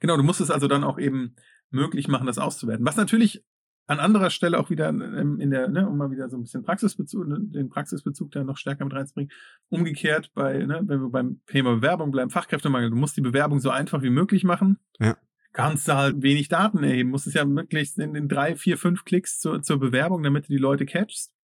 genau. 0.00 0.16
Du 0.16 0.22
musst 0.22 0.40
es 0.40 0.50
also 0.50 0.68
dann 0.68 0.84
auch 0.84 0.98
eben 0.98 1.36
möglich 1.70 2.08
machen, 2.08 2.26
das 2.26 2.38
auszuwerten. 2.38 2.84
Was 2.84 2.96
natürlich 2.96 3.44
an 3.90 3.98
anderer 3.98 4.30
Stelle 4.30 4.60
auch 4.60 4.70
wieder 4.70 4.88
in 4.88 5.50
der, 5.50 5.66
ne, 5.68 5.88
um 5.88 5.98
mal 5.98 6.12
wieder 6.12 6.30
so 6.30 6.36
ein 6.36 6.42
bisschen 6.42 6.62
Praxisbezug, 6.62 7.26
ne, 7.26 7.38
den 7.40 7.68
Praxisbezug 7.68 8.30
da 8.30 8.44
noch 8.44 8.56
stärker 8.56 8.84
mit 8.84 8.94
reinzubringen. 8.94 9.32
Umgekehrt 9.68 10.30
bei, 10.32 10.58
ne, 10.58 10.82
wenn 10.84 11.00
wir 11.00 11.10
beim 11.10 11.40
Thema 11.46 11.74
Bewerbung 11.74 12.12
bleiben, 12.12 12.30
Fachkräftemangel, 12.30 12.90
du 12.90 12.96
musst 12.96 13.16
die 13.16 13.20
Bewerbung 13.20 13.58
so 13.58 13.70
einfach 13.70 14.02
wie 14.02 14.10
möglich 14.10 14.44
machen. 14.44 14.78
Ja. 15.00 15.16
Kannst 15.52 15.88
du 15.88 15.96
halt 15.96 16.22
wenig 16.22 16.46
Daten 16.46 16.84
erheben, 16.84 17.10
musst 17.10 17.26
es 17.26 17.34
ja 17.34 17.44
möglichst 17.44 17.98
in 17.98 18.14
den 18.14 18.28
drei, 18.28 18.54
vier, 18.54 18.78
fünf 18.78 19.04
Klicks 19.04 19.40
zur, 19.40 19.60
zur 19.60 19.80
Bewerbung, 19.80 20.22
damit 20.22 20.44
du 20.44 20.52
die 20.52 20.58
Leute 20.58 20.86
catchst. 20.86 21.34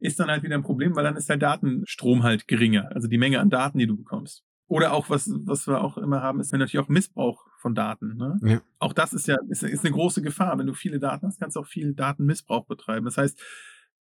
Ist 0.00 0.18
dann 0.18 0.28
halt 0.28 0.42
wieder 0.42 0.56
ein 0.56 0.64
Problem, 0.64 0.96
weil 0.96 1.04
dann 1.04 1.14
ist 1.14 1.28
der 1.28 1.36
Datenstrom 1.36 2.24
halt 2.24 2.48
geringer, 2.48 2.90
also 2.92 3.06
die 3.06 3.18
Menge 3.18 3.38
an 3.38 3.48
Daten, 3.48 3.78
die 3.78 3.86
du 3.86 3.96
bekommst. 3.96 4.44
Oder 4.70 4.92
auch, 4.92 5.10
was, 5.10 5.28
was 5.46 5.66
wir 5.66 5.82
auch 5.82 5.98
immer 5.98 6.22
haben, 6.22 6.38
ist 6.38 6.52
natürlich 6.52 6.78
auch 6.78 6.88
Missbrauch 6.88 7.44
von 7.58 7.74
Daten. 7.74 8.16
Ne? 8.16 8.38
Ja. 8.44 8.60
Auch 8.78 8.92
das 8.92 9.12
ist 9.12 9.26
ja 9.26 9.36
ist, 9.48 9.64
ist 9.64 9.84
eine 9.84 9.92
große 9.92 10.22
Gefahr. 10.22 10.56
Wenn 10.60 10.68
du 10.68 10.74
viele 10.74 11.00
Daten 11.00 11.26
hast, 11.26 11.40
kannst 11.40 11.56
du 11.56 11.60
auch 11.60 11.66
viel 11.66 11.92
Datenmissbrauch 11.92 12.66
betreiben. 12.66 13.04
Das 13.04 13.16
heißt, 13.16 13.42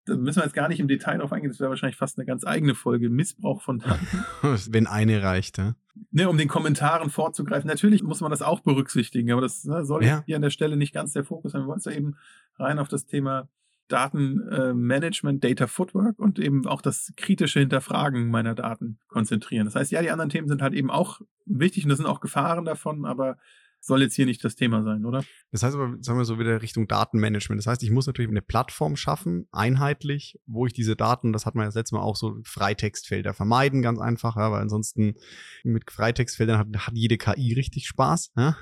da 0.06 0.15
müssen 0.15 0.39
wir 0.39 0.43
jetzt 0.43 0.56
gar 0.56 0.67
nicht 0.67 0.80
im 0.80 0.88
Detail 0.88 1.19
drauf 1.19 1.32
eingehen, 1.32 1.51
das 1.51 1.60
wäre 1.60 1.69
wahrscheinlich 1.69 1.97
fast 1.97 2.17
eine 2.17 2.25
ganz 2.25 2.47
eigene 2.47 2.73
Folge, 2.73 3.12
Missbrauch 3.12 3.62
von 3.62 3.78
Daten. 3.78 4.08
Wenn 4.71 4.88
eine 4.88 5.21
reicht, 5.21 5.60
ja. 5.60 5.75
Ne, 6.10 6.28
um 6.28 6.38
den 6.39 6.47
Kommentaren 6.47 7.12
vorzugreifen. 7.12 7.67
Natürlich 7.67 8.01
muss 8.01 8.21
man 8.21 8.32
das 8.32 8.41
auch 8.41 8.62
berücksichtigen, 8.62 9.32
aber 9.32 9.41
das 9.41 9.65
ne, 9.65 9.86
soll 9.86 10.04
ja. 10.04 10.23
hier 10.25 10.36
an 10.36 10.41
der 10.41 10.49
Stelle 10.49 10.78
nicht 10.78 10.95
ganz 10.95 11.13
der 11.13 11.25
Fokus 11.25 11.51
sein. 11.51 11.62
Wir 11.62 11.67
wollen 11.67 11.75
uns 11.75 11.86
ja 11.86 11.91
eben 11.91 12.15
rein 12.58 12.80
auf 12.80 12.88
das 12.88 13.06
Thema 13.06 13.49
Datenmanagement, 13.87 15.43
äh, 15.43 15.49
Data 15.49 15.67
Footwork 15.67 16.19
und 16.19 16.39
eben 16.39 16.65
auch 16.65 16.81
das 16.81 17.13
kritische 17.17 17.59
Hinterfragen 17.59 18.29
meiner 18.29 18.55
Daten 18.55 18.99
konzentrieren. 19.07 19.65
Das 19.65 19.75
heißt, 19.75 19.91
ja, 19.91 20.01
die 20.01 20.11
anderen 20.11 20.29
Themen 20.29 20.47
sind 20.47 20.61
halt 20.61 20.73
eben 20.73 20.89
auch 20.89 21.21
wichtig 21.45 21.83
und 21.83 21.89
das 21.89 21.97
sind 21.97 22.07
auch 22.07 22.19
Gefahren 22.19 22.65
davon, 22.65 23.05
aber 23.05 23.37
soll 23.85 24.01
jetzt 24.01 24.15
hier 24.15 24.25
nicht 24.25 24.43
das 24.43 24.55
Thema 24.55 24.83
sein, 24.83 25.05
oder? 25.05 25.23
Das 25.51 25.61
heißt 25.61 25.75
aber, 25.75 25.95
sagen 26.01 26.17
wir 26.17 26.25
so 26.25 26.39
wieder 26.39 26.61
Richtung 26.61 26.87
Datenmanagement. 26.87 27.59
Das 27.59 27.67
heißt, 27.67 27.83
ich 27.83 27.91
muss 27.91 28.07
natürlich 28.07 28.31
eine 28.31 28.41
Plattform 28.41 28.95
schaffen, 28.95 29.47
einheitlich, 29.51 30.39
wo 30.47 30.65
ich 30.65 30.73
diese 30.73 30.95
Daten, 30.95 31.31
das 31.33 31.45
hat 31.45 31.53
man 31.53 31.63
ja 31.63 31.67
das 31.67 31.75
letzte 31.75 31.95
Mal 31.95 32.01
auch 32.01 32.15
so 32.15 32.39
Freitextfelder 32.43 33.33
vermeiden, 33.33 33.83
ganz 33.83 33.99
einfach, 33.99 34.37
ja, 34.37 34.51
weil 34.51 34.61
ansonsten 34.61 35.15
mit 35.63 35.89
Freitextfeldern 35.91 36.57
hat, 36.57 36.67
hat 36.87 36.95
jede 36.95 37.17
KI 37.17 37.53
richtig 37.53 37.87
Spaß. 37.87 38.31
Ja? 38.35 38.57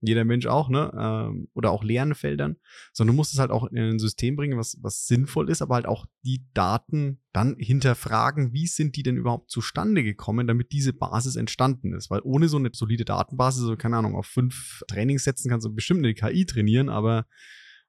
Jeder 0.00 0.24
Mensch 0.24 0.46
auch, 0.46 0.68
ne? 0.68 0.92
Ähm, 0.98 1.48
oder 1.54 1.70
auch 1.70 1.82
leeren 1.82 2.14
Feldern, 2.14 2.56
sondern 2.92 3.14
du 3.14 3.16
musst 3.16 3.32
es 3.32 3.38
halt 3.38 3.50
auch 3.50 3.66
in 3.68 3.78
ein 3.78 3.98
System 3.98 4.36
bringen, 4.36 4.58
was, 4.58 4.78
was 4.82 5.06
sinnvoll 5.06 5.50
ist, 5.50 5.62
aber 5.62 5.76
halt 5.76 5.86
auch 5.86 6.06
die 6.24 6.44
Daten 6.54 7.20
dann 7.32 7.56
hinterfragen, 7.58 8.52
wie 8.52 8.66
sind 8.66 8.96
die 8.96 9.02
denn 9.02 9.16
überhaupt 9.16 9.50
zustande 9.50 10.02
gekommen, 10.02 10.46
damit 10.46 10.72
diese 10.72 10.92
Basis 10.92 11.36
entstanden 11.36 11.94
ist. 11.94 12.10
Weil 12.10 12.20
ohne 12.24 12.48
so 12.48 12.58
eine 12.58 12.70
solide 12.72 13.04
Datenbasis, 13.04 13.62
so 13.62 13.76
keine 13.76 13.96
Ahnung, 13.96 14.14
auf 14.14 14.26
fünf 14.26 14.82
Trainingssätzen 14.88 15.50
kannst 15.50 15.66
du 15.66 15.74
bestimmt 15.74 16.04
eine 16.04 16.14
KI 16.14 16.46
trainieren, 16.46 16.88
aber 16.88 17.26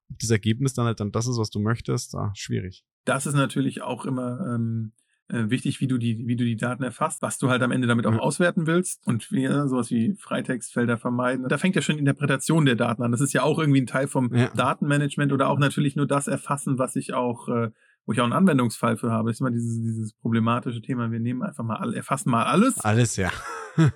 ob 0.10 0.20
das 0.20 0.30
Ergebnis 0.30 0.74
dann 0.74 0.86
halt 0.86 1.00
dann 1.00 1.12
das 1.12 1.28
ist, 1.28 1.38
was 1.38 1.50
du 1.50 1.60
möchtest, 1.60 2.14
da 2.14 2.32
schwierig. 2.36 2.86
Das 3.06 3.26
ist 3.26 3.36
natürlich 3.36 3.82
auch 3.82 4.06
immer 4.06 4.54
ähm, 4.54 4.94
äh, 5.30 5.50
wichtig, 5.50 5.82
wie 5.82 5.88
du 5.88 5.98
die, 5.98 6.28
wie 6.28 6.36
du 6.36 6.46
die 6.46 6.56
Daten 6.56 6.84
erfasst, 6.84 7.22
was 7.22 7.38
du 7.38 7.50
halt 7.50 7.62
am 7.62 7.72
Ende 7.72 7.88
damit 7.88 8.06
auch 8.06 8.14
mhm. 8.14 8.20
auswerten 8.20 8.66
willst 8.68 9.06
und 9.06 9.32
wie, 9.32 9.44
ja, 9.44 9.68
sowas 9.68 9.92
wie 9.92 10.16
Freitextfelder 10.16 10.98
vermeiden. 10.98 11.48
Da 11.50 11.58
fängt 11.58 11.76
ja 11.76 11.82
schon 11.82 11.96
die 11.96 12.00
Interpretation 12.00 12.66
der 12.66 12.76
Daten 12.76 13.04
an. 13.04 13.12
Das 13.12 13.22
ist 13.22 13.34
ja 13.34 13.44
auch 13.44 13.60
irgendwie 13.60 13.82
ein 13.82 13.88
Teil 13.88 14.08
vom 14.08 14.34
ja. 14.34 14.50
Datenmanagement 14.56 15.34
oder 15.34 15.50
auch 15.50 15.60
natürlich 15.60 15.96
nur 15.96 16.08
das 16.08 16.28
erfassen, 16.28 16.80
was 16.80 16.96
ich 16.96 17.14
auch, 17.14 17.50
äh, 17.50 17.72
wo 18.06 18.14
ich 18.14 18.22
auch 18.22 18.26
einen 18.26 18.34
Anwendungsfall 18.34 18.96
für 18.96 19.12
habe. 19.12 19.30
Das 19.30 19.38
ist 19.38 19.42
immer 19.42 19.52
dieses, 19.52 19.82
dieses 19.82 20.14
problematische 20.14 20.82
Thema. 20.82 21.12
Wir 21.12 21.20
nehmen 21.20 21.44
einfach 21.44 21.64
mal, 21.64 21.94
erfassen 21.94 22.30
mal 22.30 22.46
alles. 22.46 22.80
Alles, 22.80 23.18
ja. 23.18 23.32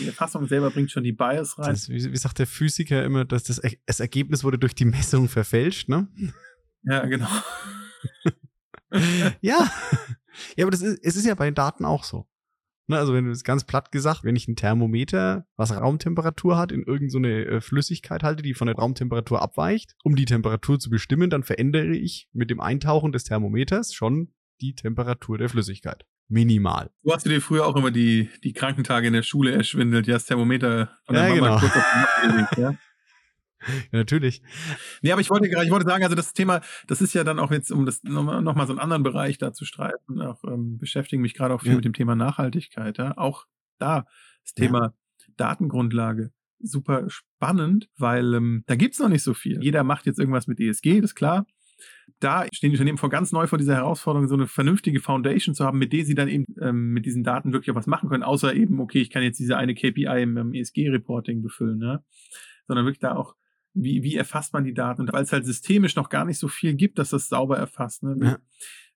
Die 0.00 0.06
Erfassung 0.06 0.46
selber 0.46 0.70
bringt 0.70 0.90
schon 0.90 1.04
die 1.04 1.12
Bias 1.12 1.58
rein. 1.58 1.70
Das, 1.70 1.88
wie, 1.88 2.12
wie, 2.12 2.16
sagt 2.16 2.40
der 2.40 2.46
Physiker 2.46 3.04
immer, 3.04 3.24
dass 3.24 3.44
das, 3.44 3.60
das 3.86 4.00
Ergebnis 4.00 4.42
wurde 4.42 4.58
durch 4.58 4.74
die 4.74 4.84
Messung 4.84 5.28
verfälscht, 5.28 5.88
ne? 5.88 6.08
Ja, 6.82 7.06
genau. 7.06 7.28
ja. 9.40 9.70
Ja, 10.56 10.64
aber 10.64 10.70
das 10.70 10.82
ist, 10.82 10.98
es 11.02 11.16
ist 11.16 11.26
ja 11.26 11.34
bei 11.34 11.50
Daten 11.50 11.84
auch 11.84 12.04
so. 12.04 12.26
Ne, 12.86 12.98
also 12.98 13.14
wenn 13.14 13.24
du 13.24 13.30
es 13.30 13.44
ganz 13.44 13.64
platt 13.64 13.92
gesagt, 13.92 14.24
wenn 14.24 14.36
ich 14.36 14.46
ein 14.46 14.56
Thermometer, 14.56 15.46
was 15.56 15.74
Raumtemperatur 15.74 16.58
hat, 16.58 16.70
in 16.70 16.82
irgendeine 16.82 17.44
so 17.44 17.56
äh, 17.56 17.60
Flüssigkeit 17.62 18.22
halte, 18.22 18.42
die 18.42 18.52
von 18.52 18.66
der 18.66 18.76
Raumtemperatur 18.76 19.40
abweicht, 19.40 19.96
um 20.04 20.16
die 20.16 20.26
Temperatur 20.26 20.78
zu 20.78 20.90
bestimmen, 20.90 21.30
dann 21.30 21.44
verändere 21.44 21.96
ich 21.96 22.28
mit 22.32 22.50
dem 22.50 22.60
Eintauchen 22.60 23.12
des 23.12 23.24
Thermometers 23.24 23.94
schon 23.94 24.34
die 24.60 24.74
Temperatur 24.74 25.38
der 25.38 25.48
Flüssigkeit. 25.48 26.04
Minimal. 26.28 26.90
Du 27.02 27.12
hast 27.12 27.24
dir 27.24 27.40
früher 27.40 27.66
auch 27.66 27.76
immer 27.76 27.90
die, 27.90 28.28
die 28.42 28.52
Krankentage 28.52 29.06
in 29.06 29.12
der 29.14 29.22
Schule 29.22 29.52
erschwindelt, 29.52 30.06
ja, 30.06 30.14
das 30.14 30.26
Thermometer 30.26 30.90
von 31.06 31.14
der 31.14 31.28
ja, 31.28 31.34
Mama 31.34 31.48
genau. 31.48 31.60
kurz 31.60 31.76
auf 31.76 31.84
den 32.22 32.30
gelegt, 32.30 32.58
ja? 32.58 32.74
Ja, 33.92 33.98
natürlich. 33.98 34.42
Nee, 35.02 35.12
aber 35.12 35.20
ich 35.20 35.30
wollte 35.30 35.48
gerade, 35.48 35.64
ich 35.64 35.72
wollte 35.72 35.86
sagen, 35.86 36.04
also 36.04 36.16
das 36.16 36.32
Thema, 36.32 36.60
das 36.86 37.00
ist 37.00 37.14
ja 37.14 37.24
dann 37.24 37.38
auch 37.38 37.50
jetzt, 37.50 37.70
um 37.70 37.86
das 37.86 38.02
nochmal 38.02 38.42
noch 38.42 38.54
mal 38.54 38.66
so 38.66 38.72
einen 38.72 38.80
anderen 38.80 39.02
Bereich 39.02 39.38
da 39.38 39.52
zu 39.52 39.64
streiten, 39.64 40.20
auch 40.20 40.44
ähm, 40.44 40.78
beschäftigen 40.78 41.22
mich 41.22 41.34
gerade 41.34 41.54
auch 41.54 41.62
viel 41.62 41.70
ja. 41.70 41.76
mit 41.76 41.84
dem 41.84 41.92
Thema 41.92 42.14
Nachhaltigkeit. 42.14 42.98
Ja? 42.98 43.16
Auch 43.16 43.46
da 43.78 44.06
das 44.42 44.54
Thema 44.54 44.80
ja. 44.80 44.92
Datengrundlage 45.36 46.32
super 46.64 47.08
spannend, 47.08 47.88
weil 47.96 48.34
ähm, 48.34 48.64
da 48.66 48.76
gibt 48.76 48.94
es 48.94 49.00
noch 49.00 49.08
nicht 49.08 49.22
so 49.22 49.34
viel. 49.34 49.62
Jeder 49.62 49.84
macht 49.84 50.06
jetzt 50.06 50.18
irgendwas 50.18 50.46
mit 50.46 50.60
ESG, 50.60 51.00
das 51.00 51.10
ist 51.10 51.14
klar. 51.14 51.46
Da 52.20 52.46
stehen 52.52 52.70
die 52.70 52.76
Unternehmen 52.76 52.98
vor 52.98 53.10
ganz 53.10 53.32
neu 53.32 53.46
vor 53.46 53.58
dieser 53.58 53.74
Herausforderung, 53.74 54.28
so 54.28 54.34
eine 54.34 54.46
vernünftige 54.46 55.00
Foundation 55.00 55.54
zu 55.54 55.64
haben, 55.64 55.78
mit 55.78 55.92
der 55.92 56.04
sie 56.04 56.14
dann 56.14 56.28
eben 56.28 56.44
ähm, 56.60 56.92
mit 56.92 57.06
diesen 57.06 57.24
Daten 57.24 57.52
wirklich 57.52 57.70
auch 57.70 57.78
was 57.78 57.86
machen 57.86 58.08
können, 58.08 58.22
außer 58.22 58.54
eben, 58.54 58.80
okay, 58.80 59.00
ich 59.00 59.10
kann 59.10 59.22
jetzt 59.22 59.38
diese 59.38 59.56
eine 59.56 59.74
KPI 59.74 60.22
im, 60.22 60.36
im 60.36 60.54
ESG-Reporting 60.54 61.42
befüllen, 61.42 61.78
ne? 61.78 62.02
sondern 62.66 62.86
wirklich 62.86 63.00
da 63.00 63.14
auch 63.14 63.34
wie, 63.74 64.02
wie 64.02 64.16
erfasst 64.16 64.52
man 64.52 64.64
die 64.64 64.72
Daten? 64.72 65.02
Und 65.02 65.12
weil 65.12 65.24
es 65.24 65.32
halt 65.32 65.44
systemisch 65.44 65.96
noch 65.96 66.08
gar 66.08 66.24
nicht 66.24 66.38
so 66.38 66.48
viel 66.48 66.74
gibt, 66.74 66.98
dass 66.98 67.10
das 67.10 67.28
sauber 67.28 67.58
erfasst. 67.58 68.02
Ne? 68.04 68.16
Wie, 68.18 68.26
ja. 68.26 68.38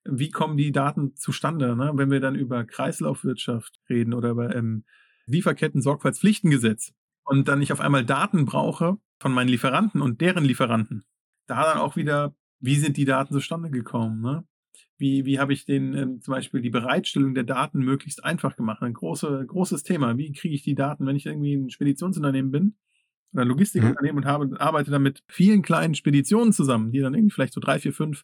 wie, 0.05 0.29
kommen 0.31 0.57
die 0.57 0.71
Daten 0.71 1.15
zustande? 1.15 1.75
Ne? 1.75 1.91
Wenn 1.95 2.09
wir 2.09 2.21
dann 2.21 2.35
über 2.35 2.63
Kreislaufwirtschaft 2.63 3.79
reden 3.89 4.13
oder 4.13 4.29
über 4.31 4.55
ähm, 4.55 4.85
Lieferketten-Sorgfaltspflichtengesetz 5.27 6.93
und 7.23 7.47
dann 7.47 7.61
ich 7.61 7.73
auf 7.73 7.81
einmal 7.81 8.05
Daten 8.05 8.45
brauche 8.45 8.97
von 9.19 9.33
meinen 9.33 9.49
Lieferanten 9.49 10.01
und 10.01 10.21
deren 10.21 10.45
Lieferanten, 10.45 11.03
da 11.45 11.63
dann 11.63 11.77
auch 11.77 11.95
wieder, 11.97 12.33
wie 12.59 12.75
sind 12.75 12.95
die 12.95 13.05
Daten 13.05 13.33
zustande 13.33 13.69
gekommen? 13.69 14.21
Ne? 14.21 14.45
Wie, 14.97 15.25
wie 15.25 15.39
habe 15.39 15.53
ich 15.53 15.65
den 15.65 15.93
ähm, 15.93 16.21
zum 16.21 16.33
Beispiel 16.33 16.61
die 16.61 16.69
Bereitstellung 16.69 17.33
der 17.33 17.43
Daten 17.43 17.79
möglichst 17.79 18.23
einfach 18.23 18.55
gemacht? 18.55 18.81
Ein 18.81 18.93
große, 18.93 19.45
großes 19.45 19.83
Thema. 19.83 20.17
Wie 20.17 20.31
kriege 20.31 20.55
ich 20.55 20.63
die 20.63 20.75
Daten, 20.75 21.05
wenn 21.05 21.15
ich 21.15 21.25
irgendwie 21.25 21.55
ein 21.55 21.69
Speditionsunternehmen 21.69 22.51
bin? 22.51 22.75
Oder 23.33 23.45
Logistikunternehmen 23.45 24.21
mhm. 24.21 24.23
und 24.23 24.25
habe, 24.25 24.61
arbeite 24.61 24.91
dann 24.91 25.03
mit 25.03 25.23
vielen 25.27 25.61
kleinen 25.61 25.95
Speditionen 25.95 26.53
zusammen, 26.53 26.91
die 26.91 26.99
dann 26.99 27.13
irgendwie 27.13 27.33
vielleicht 27.33 27.53
so 27.53 27.61
drei, 27.61 27.79
vier, 27.79 27.93
fünf 27.93 28.23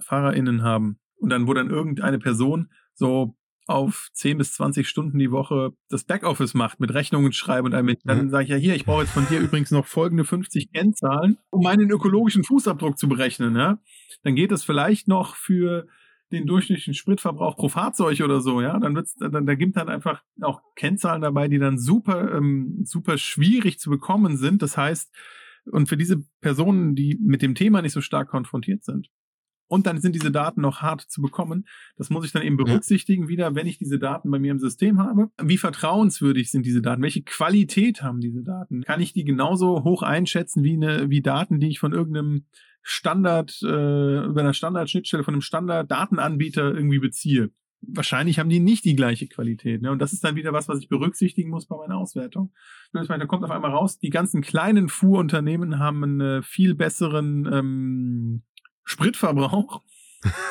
FahrerInnen 0.00 0.62
haben. 0.62 0.98
Und 1.16 1.30
dann, 1.30 1.46
wo 1.46 1.54
dann 1.54 1.70
irgendeine 1.70 2.18
Person 2.18 2.70
so 2.94 3.36
auf 3.66 4.08
10 4.14 4.38
bis 4.38 4.54
20 4.54 4.88
Stunden 4.88 5.18
die 5.18 5.30
Woche 5.30 5.70
das 5.88 6.04
Backoffice 6.04 6.54
macht, 6.54 6.80
mit 6.80 6.92
Rechnungen 6.92 7.32
schreiben 7.32 7.66
und 7.66 7.72
dann 7.72 8.24
mhm. 8.24 8.30
sage 8.30 8.44
ich 8.44 8.50
ja 8.50 8.56
hier, 8.56 8.74
ich 8.74 8.84
brauche 8.84 9.02
jetzt 9.02 9.12
von 9.12 9.28
dir 9.28 9.38
übrigens 9.38 9.70
noch 9.70 9.86
folgende 9.86 10.24
50 10.24 10.72
Kennzahlen, 10.72 11.38
um 11.50 11.62
meinen 11.62 11.90
ökologischen 11.90 12.42
Fußabdruck 12.42 12.98
zu 12.98 13.08
berechnen. 13.08 13.54
Ja? 13.54 13.78
Dann 14.24 14.34
geht 14.34 14.50
es 14.50 14.64
vielleicht 14.64 15.06
noch 15.06 15.36
für 15.36 15.86
den 16.32 16.46
durchschnittlichen 16.46 16.94
Spritverbrauch 16.94 17.56
pro 17.56 17.68
Fahrzeug 17.68 18.20
oder 18.20 18.40
so, 18.40 18.60
ja, 18.60 18.78
dann 18.78 18.94
wird's, 18.94 19.16
dann, 19.16 19.46
da 19.46 19.54
gibt 19.54 19.76
dann 19.76 19.88
einfach 19.88 20.22
auch 20.40 20.62
Kennzahlen 20.76 21.22
dabei, 21.22 21.48
die 21.48 21.58
dann 21.58 21.78
super, 21.78 22.34
ähm, 22.34 22.82
super 22.84 23.18
schwierig 23.18 23.78
zu 23.78 23.90
bekommen 23.90 24.36
sind. 24.36 24.62
Das 24.62 24.76
heißt, 24.76 25.12
und 25.66 25.88
für 25.88 25.96
diese 25.96 26.24
Personen, 26.40 26.94
die 26.94 27.18
mit 27.20 27.42
dem 27.42 27.54
Thema 27.54 27.82
nicht 27.82 27.92
so 27.92 28.00
stark 28.00 28.28
konfrontiert 28.28 28.84
sind, 28.84 29.10
und 29.70 29.86
dann 29.86 30.00
sind 30.00 30.16
diese 30.16 30.32
Daten 30.32 30.60
noch 30.60 30.82
hart 30.82 31.02
zu 31.02 31.22
bekommen. 31.22 31.64
Das 31.96 32.10
muss 32.10 32.24
ich 32.24 32.32
dann 32.32 32.42
eben 32.42 32.56
berücksichtigen, 32.56 33.28
wieder, 33.28 33.54
wenn 33.54 33.68
ich 33.68 33.78
diese 33.78 34.00
Daten 34.00 34.28
bei 34.28 34.40
mir 34.40 34.50
im 34.50 34.58
System 34.58 34.98
habe. 34.98 35.30
Wie 35.40 35.58
vertrauenswürdig 35.58 36.50
sind 36.50 36.66
diese 36.66 36.82
Daten? 36.82 37.02
Welche 37.02 37.22
Qualität 37.22 38.02
haben 38.02 38.20
diese 38.20 38.42
Daten? 38.42 38.82
Kann 38.82 39.00
ich 39.00 39.12
die 39.12 39.22
genauso 39.22 39.84
hoch 39.84 40.02
einschätzen 40.02 40.64
wie, 40.64 40.74
eine, 40.74 41.08
wie 41.08 41.22
Daten, 41.22 41.60
die 41.60 41.68
ich 41.68 41.78
von 41.78 41.92
irgendeinem 41.92 42.46
Standard, 42.82 43.60
äh, 43.62 44.24
über 44.24 44.40
einer 44.40 44.54
Standardschnittstelle 44.54 45.22
von 45.22 45.34
einem 45.34 45.42
Standard-Datenanbieter 45.42 46.74
irgendwie 46.74 46.98
beziehe. 46.98 47.50
Wahrscheinlich 47.82 48.40
haben 48.40 48.50
die 48.50 48.58
nicht 48.58 48.84
die 48.84 48.96
gleiche 48.96 49.28
Qualität. 49.28 49.82
Ne? 49.82 49.92
Und 49.92 50.00
das 50.00 50.12
ist 50.12 50.24
dann 50.24 50.34
wieder 50.34 50.52
was, 50.52 50.68
was 50.68 50.80
ich 50.80 50.88
berücksichtigen 50.88 51.48
muss 51.48 51.66
bei 51.66 51.76
meiner 51.76 51.96
Auswertung. 51.96 52.52
Da 52.92 53.26
kommt 53.26 53.44
auf 53.44 53.50
einmal 53.52 53.70
raus, 53.70 54.00
die 54.00 54.10
ganzen 54.10 54.42
kleinen 54.42 54.88
Fuhrunternehmen 54.88 55.78
haben 55.78 56.02
einen 56.02 56.42
viel 56.42 56.74
besseren 56.74 57.48
ähm, 57.52 58.42
Spritverbrauch 58.90 59.82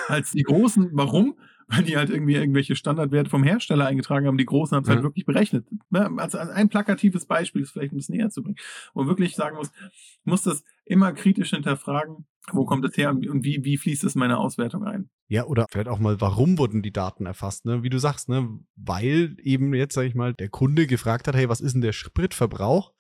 als 0.08 0.32
die 0.32 0.44
großen. 0.44 0.90
Warum? 0.94 1.36
weil 1.70 1.84
die 1.84 1.98
halt 1.98 2.10
irgendwie 2.10 2.34
irgendwelche 2.34 2.76
Standardwerte 2.76 3.30
vom 3.30 3.44
Hersteller 3.44 3.86
eingetragen 3.86 4.26
haben. 4.26 4.38
Die 4.38 4.46
Großen 4.46 4.76
haben 4.76 4.84
es 4.84 4.90
halt 4.90 4.98
ja. 4.98 5.04
halt 5.04 5.12
wirklich 5.12 5.26
berechnet. 5.26 5.68
Ne? 5.92 6.10
Als, 6.18 6.34
als 6.34 6.50
ein 6.50 6.68
plakatives 6.68 7.26
Beispiel 7.26 7.62
ist 7.62 7.72
vielleicht 7.72 7.94
ein 7.94 7.98
bisschen 7.98 8.18
näher 8.18 8.32
zu 8.32 8.42
bringen. 8.42 8.58
Und 8.94 9.08
wirklich 9.08 9.36
sagen 9.36 9.56
muss, 9.56 9.72
muss 10.24 10.42
das 10.42 10.64
immer 10.86 11.14
kritisch 11.14 11.52
hinterfragen, 11.52 12.26
wo 12.52 12.66
kommt 12.66 12.86
es 12.86 12.98
her 12.98 13.12
und 13.12 13.44
wie, 13.44 13.64
wie 13.64 13.78
fließt 13.78 14.04
es 14.04 14.16
in 14.16 14.20
meine 14.20 14.40
Auswertung 14.40 14.84
ein? 14.84 15.12
Ja, 15.28 15.46
oder 15.46 15.68
vielleicht 15.70 15.90
auch 15.90 16.00
mal, 16.00 16.20
warum 16.20 16.58
wurden 16.58 16.82
die 16.82 16.92
Daten 16.92 17.28
erfasst? 17.28 17.66
Ne? 17.66 17.84
Wie 17.84 17.90
du 17.90 18.00
sagst, 18.00 18.30
ne? 18.30 18.50
weil 18.76 19.36
eben 19.44 19.76
jetzt, 19.76 19.94
sag 19.94 20.06
ich 20.06 20.16
mal, 20.16 20.34
der 20.34 20.50
Kunde 20.50 20.88
gefragt 20.88 21.28
hat, 21.28 21.36
hey, 21.36 21.50
was 21.50 21.62
ist 21.62 21.74
denn 21.74 21.82
der 21.82 21.94
Spritverbrauch? 21.94 22.94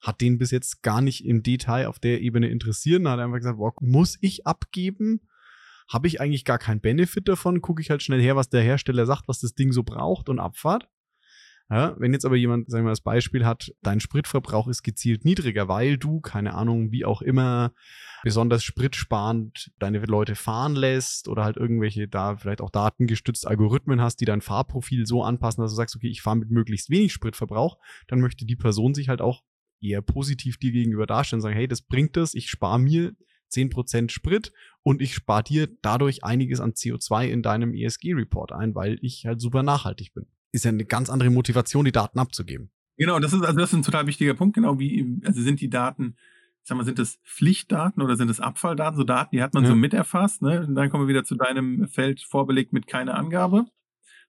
Hat 0.00 0.20
den 0.20 0.38
bis 0.38 0.50
jetzt 0.50 0.82
gar 0.82 1.00
nicht 1.00 1.24
im 1.24 1.42
Detail 1.42 1.86
auf 1.86 1.98
der 1.98 2.20
Ebene 2.20 2.48
interessiert. 2.48 3.04
Dann 3.04 3.12
hat 3.12 3.18
er 3.18 3.24
einfach 3.24 3.38
gesagt, 3.38 3.58
boah, 3.58 3.72
muss 3.80 4.18
ich 4.20 4.46
abgeben? 4.46 5.20
habe 5.88 6.08
ich 6.08 6.20
eigentlich 6.20 6.44
gar 6.44 6.58
keinen 6.58 6.80
Benefit 6.80 7.28
davon, 7.28 7.62
gucke 7.62 7.80
ich 7.80 7.90
halt 7.90 8.02
schnell 8.02 8.20
her, 8.20 8.36
was 8.36 8.48
der 8.48 8.62
Hersteller 8.62 9.06
sagt, 9.06 9.28
was 9.28 9.40
das 9.40 9.54
Ding 9.54 9.72
so 9.72 9.82
braucht 9.82 10.28
und 10.28 10.38
Abfahrt. 10.38 10.88
Ja, 11.68 11.96
wenn 11.98 12.12
jetzt 12.12 12.24
aber 12.24 12.36
jemand, 12.36 12.70
sagen 12.70 12.84
wir 12.84 12.88
mal, 12.88 12.92
das 12.92 13.00
Beispiel 13.00 13.44
hat, 13.44 13.72
dein 13.82 13.98
Spritverbrauch 13.98 14.68
ist 14.68 14.84
gezielt 14.84 15.24
niedriger, 15.24 15.66
weil 15.66 15.98
du, 15.98 16.20
keine 16.20 16.54
Ahnung, 16.54 16.92
wie 16.92 17.04
auch 17.04 17.22
immer, 17.22 17.72
besonders 18.22 18.62
spritsparend 18.62 19.72
deine 19.80 19.98
Leute 19.98 20.36
fahren 20.36 20.76
lässt 20.76 21.26
oder 21.26 21.42
halt 21.42 21.56
irgendwelche 21.56 22.06
da 22.06 22.36
vielleicht 22.36 22.60
auch 22.60 22.70
datengestützt 22.70 23.48
Algorithmen 23.48 24.00
hast, 24.00 24.20
die 24.20 24.26
dein 24.26 24.42
Fahrprofil 24.42 25.06
so 25.06 25.24
anpassen, 25.24 25.60
dass 25.60 25.72
du 25.72 25.76
sagst, 25.76 25.96
okay, 25.96 26.08
ich 26.08 26.22
fahre 26.22 26.36
mit 26.36 26.52
möglichst 26.52 26.88
wenig 26.88 27.12
Spritverbrauch, 27.12 27.78
dann 28.06 28.20
möchte 28.20 28.46
die 28.46 28.56
Person 28.56 28.94
sich 28.94 29.08
halt 29.08 29.20
auch 29.20 29.42
eher 29.80 30.02
positiv 30.02 30.58
dir 30.58 30.72
gegenüber 30.72 31.06
darstellen, 31.06 31.40
sagen, 31.40 31.56
hey, 31.56 31.68
das 31.68 31.82
bringt 31.82 32.16
das, 32.16 32.34
ich 32.34 32.48
spare 32.48 32.78
mir 32.78 33.14
10% 33.52 34.10
Sprit 34.10 34.52
und 34.82 35.00
ich 35.00 35.14
spare 35.14 35.44
dir 35.44 35.68
dadurch 35.82 36.24
einiges 36.24 36.60
an 36.60 36.72
CO2 36.72 37.26
in 37.26 37.42
deinem 37.42 37.74
ESG-Report 37.74 38.52
ein, 38.52 38.74
weil 38.74 38.98
ich 39.02 39.26
halt 39.26 39.40
super 39.40 39.62
nachhaltig 39.62 40.12
bin. 40.14 40.26
Ist 40.52 40.64
ja 40.64 40.70
eine 40.70 40.84
ganz 40.84 41.10
andere 41.10 41.30
Motivation, 41.30 41.84
die 41.84 41.92
Daten 41.92 42.18
abzugeben. 42.18 42.70
Genau, 42.96 43.18
das 43.18 43.32
ist 43.32 43.42
also 43.42 43.58
das 43.58 43.70
ist 43.72 43.78
ein 43.78 43.82
total 43.82 44.06
wichtiger 44.06 44.34
Punkt, 44.34 44.54
genau 44.54 44.78
wie, 44.78 45.20
also 45.24 45.40
sind 45.42 45.60
die 45.60 45.68
Daten, 45.68 46.16
sag 46.62 46.78
mal, 46.78 46.84
sind 46.84 46.98
das 46.98 47.18
Pflichtdaten 47.24 48.02
oder 48.02 48.16
sind 48.16 48.30
es 48.30 48.40
Abfalldaten? 48.40 48.96
So 48.96 49.04
Daten, 49.04 49.36
die 49.36 49.42
hat 49.42 49.54
man 49.54 49.64
ja. 49.64 49.70
so 49.70 49.76
mit 49.76 49.92
erfasst, 49.92 50.42
ne? 50.42 50.66
Und 50.66 50.74
dann 50.74 50.90
kommen 50.90 51.04
wir 51.04 51.08
wieder 51.08 51.24
zu 51.24 51.36
deinem 51.36 51.88
Feld 51.88 52.22
vorbelegt 52.22 52.72
mit 52.72 52.86
keine 52.86 53.14
Angabe. 53.14 53.66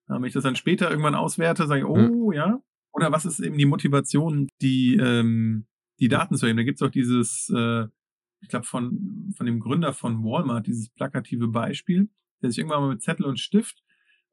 Wenn 0.07 0.23
ich 0.23 0.33
das 0.33 0.43
dann 0.43 0.55
später 0.55 0.89
irgendwann 0.89 1.15
auswerte, 1.15 1.67
sage 1.67 1.81
ich, 1.81 1.85
oh 1.85 2.31
ja. 2.31 2.47
ja. 2.47 2.59
Oder 2.97 3.11
was 3.11 3.25
ist 3.25 3.39
eben 3.39 3.57
die 3.57 3.65
Motivation, 3.65 4.49
die, 4.61 4.95
ähm, 4.95 5.67
die 5.99 6.09
Daten 6.09 6.35
zu 6.35 6.45
erheben? 6.45 6.57
Da 6.57 6.63
gibt 6.63 6.81
es 6.81 6.87
auch 6.87 6.91
dieses 6.91 7.49
äh, 7.55 7.85
ich 8.41 8.49
glaube, 8.49 8.65
von, 8.65 9.33
von 9.35 9.45
dem 9.45 9.59
Gründer 9.59 9.93
von 9.93 10.23
Walmart, 10.23 10.67
dieses 10.67 10.89
plakative 10.89 11.47
Beispiel, 11.47 12.09
der 12.41 12.49
sich 12.49 12.59
irgendwann 12.59 12.81
mal 12.81 12.89
mit 12.89 13.01
Zettel 13.01 13.25
und 13.25 13.39
Stift 13.39 13.83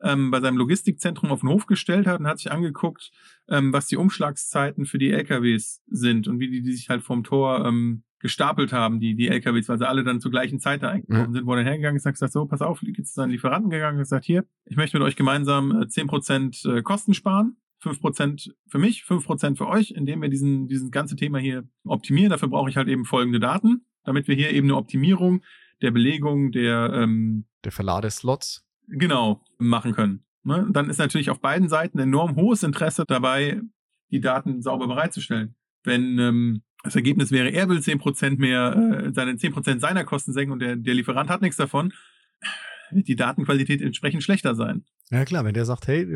ähm, 0.02 0.30
bei 0.30 0.40
seinem 0.40 0.56
Logistikzentrum 0.56 1.30
auf 1.30 1.40
den 1.40 1.48
Hof 1.48 1.66
gestellt 1.66 2.06
hat 2.06 2.20
und 2.20 2.26
hat 2.26 2.38
sich 2.38 2.52
angeguckt, 2.52 3.10
ähm, 3.48 3.72
was 3.72 3.86
die 3.86 3.96
Umschlagszeiten 3.96 4.86
für 4.86 4.98
die 4.98 5.10
LKWs 5.10 5.82
sind 5.86 6.28
und 6.28 6.38
wie 6.40 6.50
die, 6.50 6.62
die 6.62 6.72
sich 6.72 6.88
halt 6.88 7.02
vom 7.02 7.24
Tor 7.24 7.64
ähm, 7.66 8.04
gestapelt 8.18 8.72
haben, 8.72 9.00
die, 9.00 9.14
die 9.14 9.28
LKWs, 9.28 9.68
weil 9.68 9.78
sie 9.78 9.88
alle 9.88 10.02
dann 10.02 10.20
zur 10.20 10.30
gleichen 10.30 10.58
Zeit 10.58 10.82
da 10.82 10.90
eingekommen 10.90 11.28
mhm. 11.28 11.34
sind, 11.34 11.46
wo 11.46 11.54
er 11.54 11.64
hergegangen 11.64 11.96
ist 11.96 12.06
und 12.06 12.12
gesagt, 12.12 12.32
so, 12.32 12.46
pass 12.46 12.62
auf, 12.62 12.80
geht 12.80 13.06
zu 13.06 13.14
seinen 13.14 13.30
Lieferanten 13.30 13.70
gegangen 13.70 13.96
und 13.96 14.02
gesagt, 14.02 14.24
hier, 14.24 14.46
ich 14.64 14.76
möchte 14.76 14.98
mit 14.98 15.06
euch 15.06 15.16
gemeinsam 15.16 15.70
äh, 15.70 15.84
10% 15.84 16.78
äh, 16.78 16.82
Kosten 16.82 17.14
sparen 17.14 17.56
5% 17.84 18.52
für 18.68 18.78
mich, 18.78 19.04
5% 19.06 19.56
für 19.56 19.68
euch, 19.68 19.92
indem 19.92 20.22
wir 20.22 20.28
diesen, 20.28 20.68
dieses 20.68 20.90
ganze 20.90 21.16
Thema 21.16 21.38
hier 21.38 21.64
optimieren. 21.84 22.30
Dafür 22.30 22.48
brauche 22.48 22.70
ich 22.70 22.76
halt 22.76 22.88
eben 22.88 23.04
folgende 23.04 23.40
Daten 23.40 23.84
damit 24.04 24.28
wir 24.28 24.34
hier 24.34 24.50
eben 24.50 24.68
eine 24.68 24.76
Optimierung 24.76 25.42
der 25.82 25.90
Belegung 25.90 26.52
der 26.52 26.92
ähm, 26.94 27.46
der 27.64 27.72
Verladeslots 27.72 28.64
genau 28.86 29.42
machen 29.58 29.92
können. 29.92 30.24
Ne? 30.44 30.68
Dann 30.70 30.90
ist 30.90 30.98
natürlich 30.98 31.30
auf 31.30 31.40
beiden 31.40 31.68
Seiten 31.68 31.98
enorm 31.98 32.36
hohes 32.36 32.62
Interesse 32.62 33.04
dabei, 33.06 33.60
die 34.10 34.20
Daten 34.20 34.62
sauber 34.62 34.86
bereitzustellen. 34.86 35.56
Wenn 35.82 36.18
ähm, 36.18 36.62
das 36.82 36.94
Ergebnis 36.94 37.32
wäre, 37.32 37.48
er 37.48 37.68
will 37.68 37.78
10% 37.78 38.38
mehr, 38.38 39.06
äh, 39.06 39.12
seine 39.14 39.32
10% 39.32 39.80
seiner 39.80 40.04
Kosten 40.04 40.32
senken 40.32 40.52
und 40.52 40.60
der, 40.60 40.76
der 40.76 40.94
Lieferant 40.94 41.30
hat 41.30 41.40
nichts 41.40 41.56
davon, 41.56 41.94
wird 42.90 43.08
die 43.08 43.16
Datenqualität 43.16 43.80
entsprechend 43.80 44.22
schlechter 44.22 44.54
sein. 44.54 44.84
Ja 45.10 45.24
klar, 45.24 45.44
wenn 45.44 45.54
der 45.54 45.66
sagt, 45.66 45.86
hey, 45.86 46.06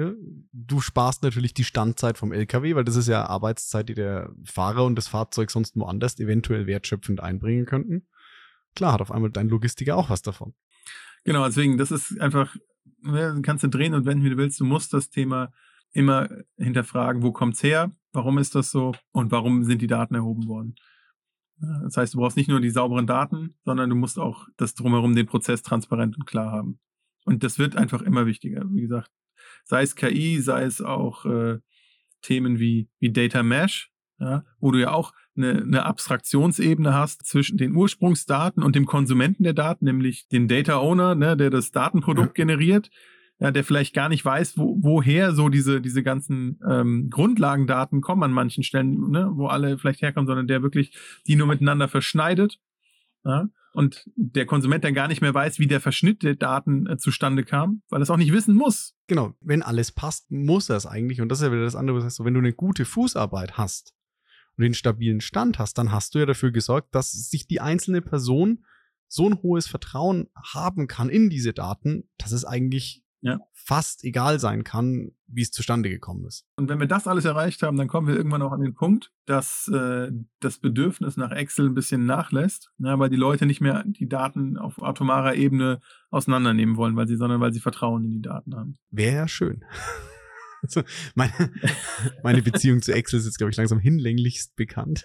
du 0.53 0.81
sparst 0.81 1.22
natürlich 1.22 1.53
die 1.53 1.64
Standzeit 1.64 2.16
vom 2.16 2.33
LKW, 2.33 2.74
weil 2.74 2.85
das 2.85 2.96
ist 2.96 3.07
ja 3.07 3.27
Arbeitszeit, 3.27 3.88
die 3.88 3.94
der 3.94 4.33
Fahrer 4.44 4.85
und 4.85 4.96
das 4.96 5.09
Fahrzeug 5.09 5.51
sonst 5.51 5.77
woanders 5.77 6.18
eventuell 6.18 6.66
wertschöpfend 6.66 7.20
einbringen 7.20 7.66
könnten. 7.66 8.07
Klar, 8.74 8.94
hat 8.94 9.03
auf 9.03 9.12
einmal 9.12 9.31
dein 9.31 9.48
Logistiker 9.48 9.96
auch 9.96 10.09
was 10.09 10.22
davon. 10.22 10.55
Genau, 11.24 11.44
deswegen, 11.44 11.77
das 11.77 11.90
ist 11.90 12.18
einfach, 12.20 12.57
ne, 13.03 13.38
kannst 13.42 13.64
du 13.64 13.68
drehen 13.68 13.92
und 13.92 14.07
wenden, 14.07 14.24
wie 14.24 14.31
du 14.31 14.38
willst. 14.38 14.59
Du 14.61 14.64
musst 14.64 14.94
das 14.94 15.11
Thema 15.11 15.53
immer 15.92 16.29
hinterfragen, 16.57 17.22
wo 17.22 17.33
kommt's 17.33 17.62
her, 17.62 17.92
warum 18.12 18.38
ist 18.38 18.55
das 18.55 18.70
so 18.70 18.94
und 19.12 19.31
warum 19.31 19.64
sind 19.64 19.83
die 19.83 19.87
Daten 19.87 20.14
erhoben 20.14 20.46
worden. 20.46 20.77
Das 21.61 21.96
heißt, 21.96 22.14
du 22.14 22.18
brauchst 22.18 22.37
nicht 22.37 22.48
nur 22.48 22.61
die 22.61 22.70
sauberen 22.70 23.07
Daten, 23.07 23.57
sondern 23.64 23.90
du 23.90 23.96
musst 23.96 24.18
auch 24.18 24.46
das 24.57 24.74
drumherum 24.74 25.14
den 25.14 25.27
Prozess 25.27 25.62
transparent 25.62 26.16
und 26.16 26.24
klar 26.24 26.53
haben. 26.53 26.79
Und 27.29 27.45
das 27.45 27.59
wird 27.59 27.77
einfach 27.77 28.03
immer 28.03 28.27
wichtiger. 28.27 28.64
Wie 28.71 28.81
gesagt, 28.81 29.11
sei 29.64 29.83
es 29.83 29.95
KI, 29.95 30.41
sei 30.41 30.64
es 30.64 30.81
auch 30.81 31.27
äh, 31.27 31.59
Themen 32.23 32.59
wie, 32.59 32.88
wie 32.99 33.12
Data 33.12 33.43
Mesh, 33.43 33.91
ja, 34.19 34.45
wo 34.59 34.71
du 34.71 34.81
ja 34.81 34.93
auch 34.93 35.12
eine, 35.37 35.62
eine 35.62 35.85
Abstraktionsebene 35.85 36.95
hast 36.95 37.27
zwischen 37.27 37.59
den 37.59 37.75
Ursprungsdaten 37.77 38.62
und 38.62 38.75
dem 38.75 38.87
Konsumenten 38.87 39.45
der 39.45 39.53
Daten, 39.53 39.85
nämlich 39.85 40.27
den 40.29 40.49
Data 40.49 40.79
Owner, 40.79 41.14
ne, 41.14 41.37
der 41.37 41.51
das 41.51 41.71
Datenprodukt 41.71 42.37
ja. 42.38 42.45
generiert, 42.45 42.91
ja, 43.38 43.51
der 43.51 43.62
vielleicht 43.62 43.95
gar 43.95 44.09
nicht 44.09 44.25
weiß, 44.25 44.57
wo, 44.57 44.79
woher 44.81 45.33
so 45.33 45.51
diese, 45.51 45.81
diese 45.83 46.03
ganzen 46.03 46.59
ähm, 46.69 47.09
Grundlagendaten 47.11 48.01
kommen 48.01 48.25
an 48.25 48.33
manchen 48.33 48.64
Stellen, 48.64 49.11
ne, 49.11 49.31
wo 49.35 49.47
alle 49.47 49.79
vielleicht 49.79 50.01
herkommen, 50.01 50.27
sondern 50.27 50.49
der 50.49 50.62
wirklich 50.62 50.97
die 51.27 51.37
nur 51.37 51.47
miteinander 51.47 51.88
verschneidet. 51.88 52.59
Ja, 53.25 53.49
und 53.79 54.11
der 54.17 54.45
Konsument 54.45 54.83
dann 54.83 54.93
gar 54.93 55.07
nicht 55.07 55.21
mehr 55.21 55.33
weiß, 55.33 55.61
wie 55.61 55.69
der 55.69 55.81
Verschnitt 55.81 56.25
der 56.25 56.35
Daten 56.35 56.88
äh, 56.88 56.97
zustande 56.97 57.45
kam, 57.45 57.83
weil 57.91 58.01
er 58.01 58.03
es 58.03 58.11
auch 58.11 58.17
nicht 58.17 58.33
wissen 58.33 58.57
muss. 58.57 58.97
Genau, 59.07 59.35
wenn 59.41 59.62
alles 59.62 59.93
passt, 59.93 60.33
muss 60.33 60.69
er 60.69 60.77
es 60.77 60.85
eigentlich. 60.85 61.21
Und 61.21 61.29
das 61.29 61.38
ist 61.38 61.47
ja 61.47 61.53
wieder 61.53 61.62
das 61.62 61.77
andere, 61.77 61.97
was 61.97 62.03
heißt, 62.03 62.25
wenn 62.25 62.35
du 62.35 62.41
eine 62.41 62.53
gute 62.53 62.85
Fußarbeit 62.85 63.57
hast, 63.57 63.95
und 64.57 64.64
den 64.64 64.75
stabilen 64.75 65.21
Stand 65.21 65.61
hast, 65.61 65.79
dann 65.79 65.93
hast 65.93 66.17
du 66.17 66.19
ja 66.19 66.27
dafür 66.27 66.51
gesorgt, 66.51 66.93
dass 66.93 67.12
sich 67.12 67.47
die 67.47 67.61
einzelne 67.61 68.03
Person 68.03 68.64
so 69.07 69.29
ein 69.29 69.41
hohes 69.43 69.69
Vertrauen 69.69 70.27
haben 70.35 70.88
kann 70.88 71.09
in 71.09 71.31
diese 71.31 71.53
Daten, 71.53 72.11
dass 72.19 72.33
es 72.33 72.45
eigentlich 72.45 73.05
ja. 73.20 73.38
fast 73.52 74.04
egal 74.04 74.38
sein 74.38 74.64
kann, 74.64 75.12
wie 75.26 75.42
es 75.42 75.50
zustande 75.50 75.90
gekommen 75.90 76.24
ist. 76.26 76.46
Und 76.57 76.68
wenn 76.68 76.81
wir 76.81 76.87
das 76.87 77.07
alles 77.07 77.24
erreicht 77.24 77.62
haben, 77.62 77.76
dann 77.76 77.88
kommen 77.88 78.07
wir 78.07 78.16
irgendwann 78.16 78.42
auch 78.42 78.52
an 78.52 78.61
den 78.61 78.74
Punkt, 78.74 79.12
dass 79.26 79.68
äh, 79.68 80.11
das 80.40 80.59
Bedürfnis 80.59 81.16
nach 81.16 81.33
Excel 81.33 81.66
ein 81.66 81.74
bisschen 81.74 82.07
nachlässt, 82.07 82.70
ja, 82.78 82.98
weil 82.98 83.11
die 83.11 83.16
Leute 83.16 83.46
nicht 83.46 83.61
mehr 83.61 83.85
die 83.87 84.09
Daten 84.09 84.57
auf 84.57 84.83
atomarer 84.83 85.35
Ebene 85.35 85.81
auseinandernehmen 86.11 86.76
wollen, 86.76 86.96
weil 86.96 87.09
sie, 87.09 87.16
sondern 87.16 87.40
weil 87.40 87.52
sie 87.52 87.61
Vertrauen 87.61 88.04
in 88.04 88.11
die 88.11 88.22
Daten 88.22 88.54
haben. 88.54 88.78
Wäre 88.90 89.16
ja 89.16 89.28
schön. 89.28 89.64
Also 90.61 90.83
meine, 91.14 91.33
meine 92.24 92.42
Beziehung 92.42 92.83
zu 92.83 92.92
Excel 92.92 93.20
ist 93.20 93.26
jetzt, 93.26 93.38
glaube 93.38 93.52
ich, 93.52 93.57
langsam 93.57 93.78
hinlänglichst 93.78 94.57
bekannt. 94.57 95.04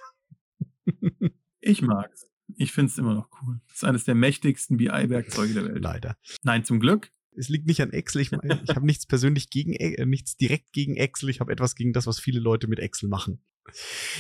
Ich 1.62 1.82
mag's. 1.84 2.28
Ich 2.56 2.72
finde 2.72 2.92
es 2.92 2.98
immer 2.98 3.14
noch 3.14 3.30
cool. 3.42 3.60
Das 3.68 3.78
ist 3.78 3.84
eines 3.84 4.04
der 4.04 4.16
mächtigsten 4.16 4.78
BI-Werkzeuge 4.78 5.54
der 5.54 5.66
Welt. 5.66 5.84
Leider. 5.84 6.18
Nein, 6.44 6.66
zum 6.66 6.80
Glück. 6.80 7.12
Es 7.38 7.50
liegt 7.50 7.68
nicht 7.68 7.82
an 7.82 7.92
Excel. 7.92 8.22
Ich, 8.22 8.32
ich 8.32 8.76
habe 8.76 8.86
nichts 8.86 9.06
persönlich 9.06 9.50
gegen, 9.50 9.74
äh, 9.74 10.06
nichts 10.06 10.38
direkt 10.38 10.72
gegen 10.74 10.96
Excel. 10.96 11.30
Ich 11.30 11.40
habe 11.40 11.52
etwas 11.52 11.76
gegen 11.76 11.94
das, 11.94 12.08
was 12.08 12.20
viele 12.20 12.40
Leute 12.40 12.68
mit 12.68 12.80
Excel 12.80 13.10
machen. 13.10 13.42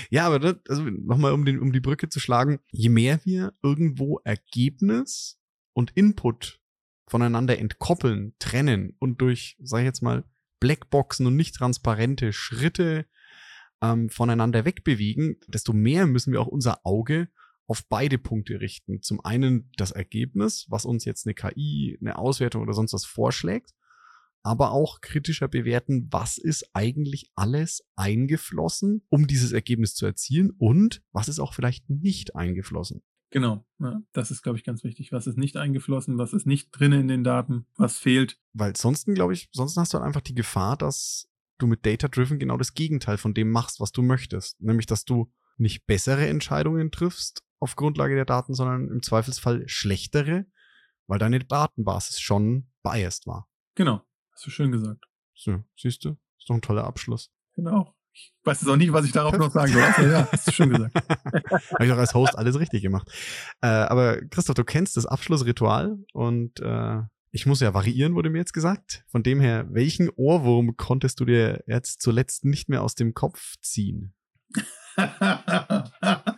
Ja, 0.09 0.25
aber 0.25 0.39
das, 0.39 0.55
also 0.69 0.83
nochmal, 0.83 1.33
um, 1.33 1.41
um 1.41 1.71
die 1.71 1.79
Brücke 1.79 2.09
zu 2.09 2.19
schlagen, 2.19 2.59
je 2.71 2.89
mehr 2.89 3.19
wir 3.25 3.53
irgendwo 3.61 4.19
Ergebnis 4.23 5.39
und 5.73 5.91
Input 5.95 6.59
voneinander 7.07 7.59
entkoppeln, 7.59 8.33
trennen 8.39 8.95
und 8.99 9.21
durch, 9.21 9.57
sag 9.61 9.79
ich 9.79 9.85
jetzt 9.85 10.01
mal, 10.01 10.23
Blackboxen 10.59 11.27
und 11.27 11.35
nicht 11.35 11.55
transparente 11.55 12.31
Schritte 12.31 13.05
ähm, 13.81 14.09
voneinander 14.09 14.65
wegbewegen, 14.65 15.37
desto 15.47 15.73
mehr 15.73 16.07
müssen 16.07 16.31
wir 16.31 16.41
auch 16.41 16.47
unser 16.47 16.85
Auge 16.85 17.27
auf 17.67 17.85
beide 17.87 18.17
Punkte 18.17 18.59
richten. 18.59 19.01
Zum 19.01 19.23
einen 19.23 19.71
das 19.77 19.91
Ergebnis, 19.91 20.65
was 20.69 20.85
uns 20.85 21.05
jetzt 21.05 21.25
eine 21.25 21.33
KI, 21.33 21.97
eine 22.01 22.17
Auswertung 22.17 22.61
oder 22.61 22.73
sonst 22.73 22.93
was 22.93 23.05
vorschlägt, 23.05 23.73
aber 24.43 24.71
auch 24.71 24.99
kritischer 24.99 25.47
bewerten, 25.47 26.07
was 26.11 26.37
ist 26.37 26.69
eigentlich 26.73 27.31
alles 27.35 27.85
eingeflossen, 27.95 29.05
um 29.09 29.25
dieses 29.25 29.53
Ergebnis 29.53 29.95
zu 29.95 30.05
erzielen 30.05 30.51
und 30.57 31.01
was 31.13 31.29
ist 31.29 31.39
auch 31.39 31.53
vielleicht 31.53 31.89
nicht 31.89 32.35
eingeflossen. 32.35 33.01
Genau, 33.31 33.65
ja, 33.79 33.99
das 34.11 34.29
ist, 34.29 34.43
glaube 34.43 34.59
ich, 34.59 34.63
ganz 34.63 34.83
wichtig. 34.83 35.11
Was 35.11 35.25
ist 35.25 35.39
nicht 35.39 35.57
eingeflossen, 35.57 36.19
was 36.19 36.33
ist 36.33 36.45
nicht 36.45 36.69
drin 36.71 36.91
in 36.91 37.07
den 37.07 37.23
Daten, 37.23 37.65
was 37.77 37.97
fehlt. 37.97 38.37
Weil 38.53 38.75
sonst, 38.75 39.05
glaube 39.05 39.33
ich, 39.33 39.49
sonst 39.51 39.75
hast 39.75 39.93
du 39.93 39.97
halt 39.97 40.05
einfach 40.05 40.21
die 40.21 40.35
Gefahr, 40.35 40.77
dass 40.77 41.27
du 41.57 41.65
mit 41.65 41.83
Data 41.83 42.09
Driven 42.09 42.37
genau 42.37 42.57
das 42.57 42.75
Gegenteil 42.75 43.17
von 43.17 43.33
dem 43.33 43.49
machst, 43.49 43.79
was 43.79 43.91
du 43.91 44.03
möchtest. 44.03 44.61
Nämlich, 44.61 44.85
dass 44.85 45.05
du 45.05 45.31
nicht 45.57 45.87
bessere 45.87 46.27
Entscheidungen 46.27 46.91
triffst 46.91 47.43
auf 47.63 47.77
Grundlage 47.77 48.15
der 48.15 48.25
Daten, 48.25 48.53
sondern 48.53 48.89
im 48.89 49.01
Zweifelsfall 49.01 49.63
schlechtere, 49.67 50.45
weil 51.07 51.17
deine 51.17 51.39
Datenbasis 51.39 52.19
schon 52.19 52.69
biased 52.83 53.25
war. 53.25 53.47
Genau, 53.75 54.01
hast 54.33 54.45
du 54.45 54.51
schön 54.51 54.71
gesagt. 54.71 55.05
So, 55.33 55.63
siehst 55.77 56.03
du? 56.03 56.17
Ist 56.37 56.49
doch 56.49 56.55
ein 56.55 56.61
toller 56.61 56.83
Abschluss. 56.83 57.31
Genau. 57.55 57.95
Ich 58.11 58.33
weiß 58.43 58.61
jetzt 58.61 58.69
auch 58.69 58.75
nicht, 58.75 58.91
was 58.91 59.05
ich 59.05 59.13
darauf 59.13 59.37
noch 59.37 59.49
sagen 59.49 59.71
soll. 59.71 59.81
Also, 59.81 60.01
ja, 60.03 60.27
hast 60.29 60.47
du 60.47 60.51
schon 60.51 60.69
gesagt. 60.69 60.93
Habe 61.73 61.85
ich 61.85 61.91
auch 61.91 61.97
als 61.97 62.13
Host 62.13 62.37
alles 62.37 62.59
richtig 62.59 62.83
gemacht. 62.83 63.09
Äh, 63.61 63.67
aber 63.67 64.21
Christoph, 64.27 64.55
du 64.55 64.65
kennst 64.65 64.97
das 64.97 65.05
Abschlussritual 65.05 65.97
und 66.11 66.59
äh, 66.59 67.01
ich 67.31 67.45
muss 67.45 67.61
ja 67.61 67.73
variieren, 67.73 68.13
wurde 68.13 68.29
mir 68.29 68.39
jetzt 68.39 68.53
gesagt. 68.53 69.05
Von 69.07 69.23
dem 69.23 69.39
her, 69.39 69.65
welchen 69.69 70.09
Ohrwurm 70.09 70.75
konntest 70.75 71.21
du 71.21 71.25
dir 71.25 71.63
jetzt 71.65 72.01
zuletzt 72.01 72.43
nicht 72.45 72.67
mehr 72.69 72.83
aus 72.83 72.93
dem 72.93 73.13
Kopf 73.13 73.55
ziehen? 73.61 74.13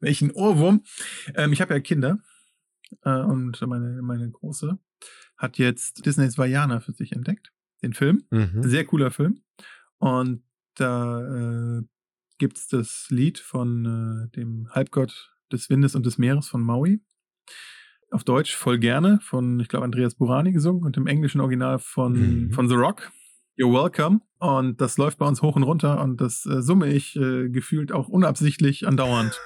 welchen 0.00 0.30
Ohrwurm? 0.30 0.82
Ähm, 1.34 1.52
ich 1.52 1.60
habe 1.60 1.74
ja 1.74 1.80
Kinder 1.80 2.18
äh, 3.02 3.20
und 3.20 3.60
meine, 3.66 4.02
meine 4.02 4.30
Große 4.30 4.78
hat 5.36 5.58
jetzt 5.58 6.04
Disneys 6.04 6.36
Vajana 6.36 6.80
für 6.80 6.92
sich 6.92 7.12
entdeckt. 7.12 7.52
Den 7.82 7.92
Film. 7.92 8.24
Mhm. 8.30 8.62
Sehr 8.64 8.84
cooler 8.84 9.10
Film. 9.10 9.42
Und 9.98 10.42
da 10.74 11.78
äh, 11.78 11.82
gibt 12.38 12.56
es 12.56 12.68
das 12.68 13.06
Lied 13.10 13.38
von 13.38 14.28
äh, 14.30 14.36
dem 14.36 14.68
Halbgott 14.70 15.32
des 15.52 15.70
Windes 15.70 15.94
und 15.94 16.06
des 16.06 16.18
Meeres 16.18 16.48
von 16.48 16.62
Maui. 16.62 17.00
Auf 18.10 18.24
Deutsch 18.24 18.56
voll 18.56 18.78
gerne 18.78 19.20
von, 19.22 19.60
ich 19.60 19.68
glaube, 19.68 19.84
Andreas 19.84 20.14
Burani 20.14 20.52
gesungen 20.52 20.84
und 20.84 20.96
im 20.96 21.06
englischen 21.06 21.40
Original 21.40 21.78
von, 21.78 22.12
mhm. 22.46 22.52
von 22.52 22.68
The 22.68 22.74
Rock. 22.74 23.12
You're 23.56 23.72
welcome. 23.72 24.20
Und 24.38 24.80
das 24.80 24.98
läuft 24.98 25.18
bei 25.18 25.26
uns 25.26 25.42
hoch 25.42 25.56
und 25.56 25.64
runter 25.64 26.00
und 26.00 26.20
das 26.20 26.46
äh, 26.46 26.62
summe 26.62 26.88
ich 26.88 27.16
äh, 27.16 27.48
gefühlt 27.48 27.92
auch 27.92 28.08
unabsichtlich 28.08 28.86
andauernd. 28.86 29.38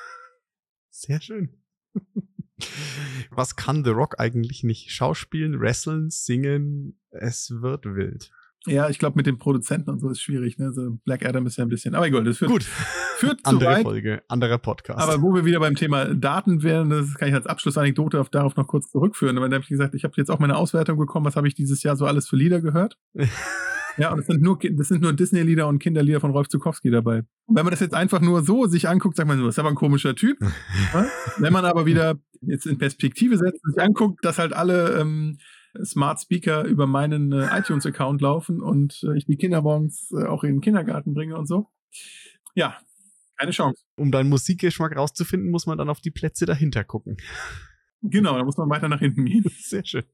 Sehr 1.03 1.21
schön. 1.21 1.49
Was 3.31 3.57
kann 3.57 3.85
The 3.85 3.91
Rock 3.91 4.21
eigentlich 4.21 4.63
nicht? 4.63 4.93
Schauspielen, 4.93 5.59
wresteln, 5.59 6.11
singen, 6.11 6.97
es 7.11 7.51
wird 7.61 7.87
wild. 7.87 8.31
Ja, 8.67 8.89
ich 8.89 9.01
glaube, 9.01 9.17
mit 9.17 9.27
den 9.27 9.39
Produzenten 9.39 9.91
und 9.91 9.99
so 9.99 10.09
ist 10.09 10.21
schwierig. 10.21 10.59
Ne? 10.59 10.73
So 10.73 10.93
Black 11.05 11.27
Adam 11.27 11.45
ist 11.47 11.57
ja 11.57 11.65
ein 11.65 11.69
bisschen. 11.69 11.97
Aber 11.97 12.07
egal, 12.07 12.23
das 12.23 12.39
führt, 12.39 12.53
Gut. 12.53 12.63
führt 12.63 13.41
zu 13.45 13.47
Andere 13.51 13.71
weit. 13.71 13.83
Folge, 13.83 14.23
anderer 14.29 14.59
Podcast. 14.59 15.01
Aber 15.01 15.21
wo 15.21 15.35
wir 15.35 15.45
wieder 15.45 15.59
beim 15.59 15.75
Thema 15.75 16.15
Daten 16.15 16.63
wären, 16.63 16.91
das 16.91 17.17
kann 17.17 17.29
ich 17.29 17.35
als 17.35 17.49
Abschlussanekdote 17.49 18.21
auf, 18.21 18.31
darauf 18.31 18.55
noch 18.55 18.69
kurz 18.69 18.89
zurückführen. 18.89 19.37
Aber 19.39 19.49
da 19.49 19.57
habe 19.57 19.65
ich 19.65 19.69
gesagt, 19.69 19.97
ich 19.97 20.05
habe 20.05 20.15
jetzt 20.17 20.31
auch 20.31 20.39
meine 20.39 20.57
Auswertung 20.57 20.97
bekommen, 20.99 21.27
was 21.27 21.35
habe 21.35 21.49
ich 21.49 21.57
dieses 21.57 21.83
Jahr 21.83 21.97
so 21.97 22.07
alles 22.07 22.29
für 22.29 22.37
Lieder 22.37 22.61
gehört. 22.61 22.97
ja, 23.97 24.11
und 24.11 24.19
das 24.19 24.27
sind 24.27 24.43
nur, 24.43 24.59
das 24.59 24.89
sind 24.89 25.03
nur 25.03 25.13
Disney-Lieder 25.13 25.69
und 25.69 25.79
Kinderlieder 25.79 26.21
von 26.21 26.31
Rolf 26.31 26.49
Zukowski 26.49 26.91
dabei. 26.91 27.19
Und 27.47 27.57
wenn 27.57 27.65
man 27.65 27.71
das 27.71 27.81
jetzt 27.81 27.95
einfach 27.95 28.21
nur 28.21 28.43
so 28.43 28.67
sich 28.67 28.89
anguckt, 28.89 29.17
sagt 29.17 29.29
man 29.29 29.39
so, 29.39 29.45
das 29.45 29.55
ist 29.55 29.59
aber 29.59 29.71
ein 29.71 29.75
komischer 29.75 30.15
Typ. 30.15 30.39
ja? 30.93 31.07
Wenn 31.39 31.53
man 31.53 31.65
aber 31.65 31.87
wieder 31.87 32.17
jetzt 32.41 32.67
in 32.67 32.79
Perspektive 32.79 33.37
setzt 33.37 33.65
und 33.65 33.75
sich 33.75 33.83
anguckt, 33.83 34.25
dass 34.25 34.39
halt 34.39 34.53
alle 34.53 35.01
ähm, 35.01 35.39
Smart 35.85 36.21
Speaker 36.21 36.65
über 36.65 36.87
meinen 36.87 37.33
äh, 37.33 37.49
iTunes-Account 37.59 38.21
laufen 38.21 38.61
und 38.61 39.03
äh, 39.05 39.17
ich 39.17 39.27
die 39.27 39.37
Kinder 39.37 39.63
morgens 39.63 40.11
äh, 40.13 40.25
auch 40.25 40.45
in 40.45 40.57
den 40.57 40.61
Kindergarten 40.61 41.15
bringe 41.15 41.37
und 41.37 41.47
so. 41.47 41.69
Ja, 42.55 42.77
keine 43.39 43.53
Chance. 43.53 43.83
Um 43.97 44.13
deinen 44.13 44.29
Musikgeschmack 44.29 44.97
rauszufinden, 44.97 45.51
muss 45.51 45.67
man 45.67 45.79
dann 45.79 45.89
auf 45.89 46.01
die 46.01 46.11
Plätze 46.11 46.47
dahinter 46.47 46.85
gucken. 46.85 47.17
Genau, 48.03 48.37
da 48.37 48.45
muss 48.45 48.57
man 48.57 48.69
weiter 48.69 48.89
nach 48.89 48.99
hinten 48.99 49.25
gehen. 49.25 49.45
Sehr 49.61 49.85
schön. 49.85 50.05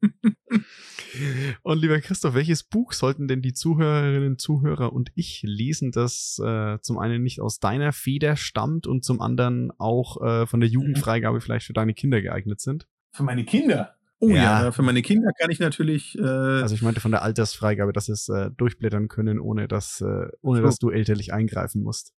Und 1.63 1.79
lieber 1.79 1.99
Christoph, 2.01 2.35
welches 2.35 2.63
Buch 2.63 2.93
sollten 2.93 3.29
denn 3.29 3.41
die 3.41 3.55
Zuhörerinnen, 3.55 4.39
Zuhörer 4.39 4.93
und 4.93 5.11
ich 5.15 5.43
lesen, 5.43 5.91
das 5.91 6.39
äh, 6.45 6.79
zum 6.83 6.99
einen 6.99 7.23
nicht 7.23 7.41
aus 7.41 7.61
deiner 7.61 7.93
Feder 7.93 8.37
stammt 8.37 8.87
und 8.87 9.05
zum 9.05 9.23
anderen 9.23 9.71
auch 9.79 10.21
äh, 10.23 10.47
von 10.47 10.61
der 10.61 10.69
mhm. 10.69 10.75
Jugendfreigabe 10.75 11.41
vielleicht 11.41 11.67
für 11.67 11.73
deine 11.73 11.95
Kinder 11.95 12.21
geeignet 12.21 12.61
sind? 12.61 12.87
Für 13.11 13.23
meine 13.23 13.45
Kinder? 13.45 13.95
Oh 14.21 14.29
ja. 14.29 14.65
ja. 14.65 14.73
für 14.73 14.83
meine 14.83 15.01
Kinder 15.01 15.31
kann 15.39 15.51
ich 15.51 15.61
natürlich. 15.61 16.19
Äh, 16.19 16.23
also 16.23 16.75
ich 16.75 16.83
meinte 16.83 17.01
von 17.01 17.13
der 17.13 17.23
Altersfreigabe, 17.23 17.93
dass 17.93 18.09
es 18.11 18.29
äh, 18.29 18.51
durchblättern 18.57 19.09
können, 19.09 19.41
ohne 19.41 19.67
dass, 19.67 20.03
äh, 20.03 20.29
ohne 20.43 20.61
so. 20.61 20.67
dass 20.67 20.79
du 20.79 20.91
elterlich 20.91 21.33
eingreifen 21.33 21.83
musst. 21.83 22.13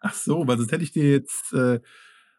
Ach 0.00 0.12
so, 0.12 0.46
weil 0.46 0.58
sonst 0.58 0.72
hätte 0.72 0.84
ich 0.84 0.92
dir 0.92 1.10
jetzt 1.10 1.54
äh, 1.54 1.80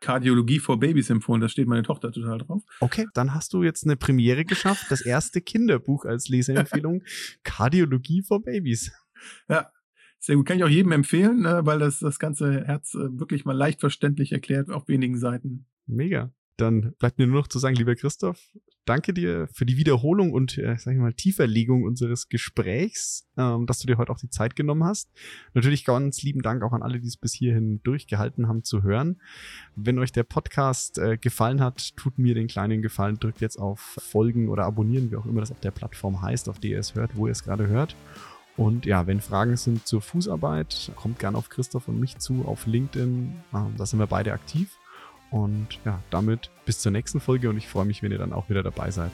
Kardiologie 0.02 0.60
for 0.60 0.80
Babys 0.80 1.10
empfohlen. 1.10 1.42
Da 1.42 1.50
steht 1.50 1.68
meine 1.68 1.84
Tochter 1.84 2.12
total 2.12 2.40
drauf. 2.40 2.64
Okay, 2.80 3.08
dann 3.14 3.34
hast 3.34 3.54
du 3.54 3.64
jetzt 3.64 3.86
eine 3.86 3.96
Premiere 3.96 4.46
geschafft. 4.46 4.86
Das 4.90 5.02
erste 5.02 5.42
Kinderbuch 5.42 6.06
als 6.06 6.28
Leseempfehlung. 6.30 7.04
Kardiologie 7.44 8.22
for 8.22 8.42
Babys. 8.42 8.92
Ja, 9.50 9.72
sehr 10.20 10.36
gut. 10.36 10.46
Kann 10.46 10.58
ich 10.58 10.64
auch 10.64 10.70
jedem 10.70 10.92
empfehlen, 10.92 11.42
ne, 11.42 11.62
weil 11.64 11.80
das 11.80 12.00
das 12.00 12.20
ganze 12.20 12.66
Herz 12.66 12.94
äh, 12.96 13.20
wirklich 13.20 13.46
mal 13.46 13.56
leicht 13.56 13.80
verständlich 13.80 14.32
erklärt 14.32 14.70
auf 14.70 14.88
wenigen 14.88 15.18
Seiten. 15.18 15.66
Mega. 15.86 16.32
Dann 16.58 16.94
bleibt 17.00 17.18
mir 17.18 17.28
nur 17.28 17.42
noch 17.42 17.48
zu 17.48 17.60
sagen, 17.60 17.76
lieber 17.76 17.96
Christoph, 17.96 18.40
danke 18.86 19.14
dir 19.14 19.48
für 19.52 19.66
die 19.66 19.78
Wiederholung 19.78 20.32
und, 20.32 20.58
äh, 20.58 20.78
sag 20.78 20.94
ich 20.94 21.00
mal, 21.00 21.14
Tieferlegung 21.14 21.84
unseres 21.84 22.30
Gesprächs, 22.30 23.28
ähm, 23.38 23.66
dass 23.66 23.80
du 23.80 23.88
dir 23.88 23.98
heute 23.98 24.12
auch 24.12 24.20
die 24.20 24.30
Zeit 24.30 24.56
genommen 24.56 24.84
hast. 24.84 25.12
Natürlich 25.54 25.86
ganz 25.86 26.22
lieben 26.22 26.42
Dank 26.42 26.64
auch 26.64 26.72
an 26.72 26.84
alle, 26.84 27.00
die 27.00 27.08
es 27.08 27.18
bis 27.18 27.34
hierhin 27.34 27.82
durchgehalten 27.84 28.48
haben 28.48 28.64
zu 28.64 28.84
hören. 28.84 29.22
Wenn 29.76 30.00
euch 30.00 30.12
der 30.12 30.24
Podcast 30.24 30.98
äh, 30.98 31.18
gefallen 31.18 31.62
hat, 31.62 31.96
tut 31.98 32.18
mir 32.18 32.36
den 32.36 32.48
kleinen 32.48 32.82
Gefallen, 32.82 33.20
drückt 33.20 33.42
jetzt 33.42 33.58
auf 33.58 33.98
Folgen 34.00 34.50
oder 34.50 34.66
abonnieren, 34.66 35.12
wie 35.12 35.16
auch 35.16 35.26
immer 35.26 35.42
das 35.42 35.52
auf 35.52 35.60
der 35.60 35.72
Plattform 35.72 36.22
heißt, 36.22 36.48
auf 36.48 36.60
der 36.60 36.72
ihr 36.72 36.80
es 36.80 36.96
hört, 36.96 37.16
wo 37.16 37.28
ihr 37.28 37.32
es 37.32 37.44
gerade 37.44 37.68
hört. 37.68 37.96
Und 38.58 38.86
ja, 38.86 39.06
wenn 39.06 39.20
Fragen 39.20 39.58
sind 39.58 39.86
zur 39.86 40.02
Fußarbeit, 40.02 40.92
kommt 40.96 41.20
gerne 41.20 41.38
auf 41.38 41.50
Christoph 41.50 41.90
und 41.90 42.00
mich 42.00 42.18
zu, 42.20 42.46
auf 42.46 42.68
LinkedIn. 42.68 43.34
Ähm, 43.54 43.74
da 43.78 43.86
sind 43.86 44.00
wir 44.00 44.08
beide 44.08 44.32
aktiv. 44.32 44.78
Und 45.36 45.80
ja, 45.84 46.00
damit 46.12 46.50
bis 46.64 46.80
zur 46.80 46.94
nächsten 46.94 47.20
Folge 47.20 47.50
und 47.50 47.58
ich 47.58 47.68
freue 47.68 47.84
mich, 47.84 48.02
wenn 48.02 48.10
ihr 48.10 48.18
dann 48.18 48.32
auch 48.32 48.50
wieder 48.50 48.64
dabei 48.64 48.90
seid. 48.90 49.12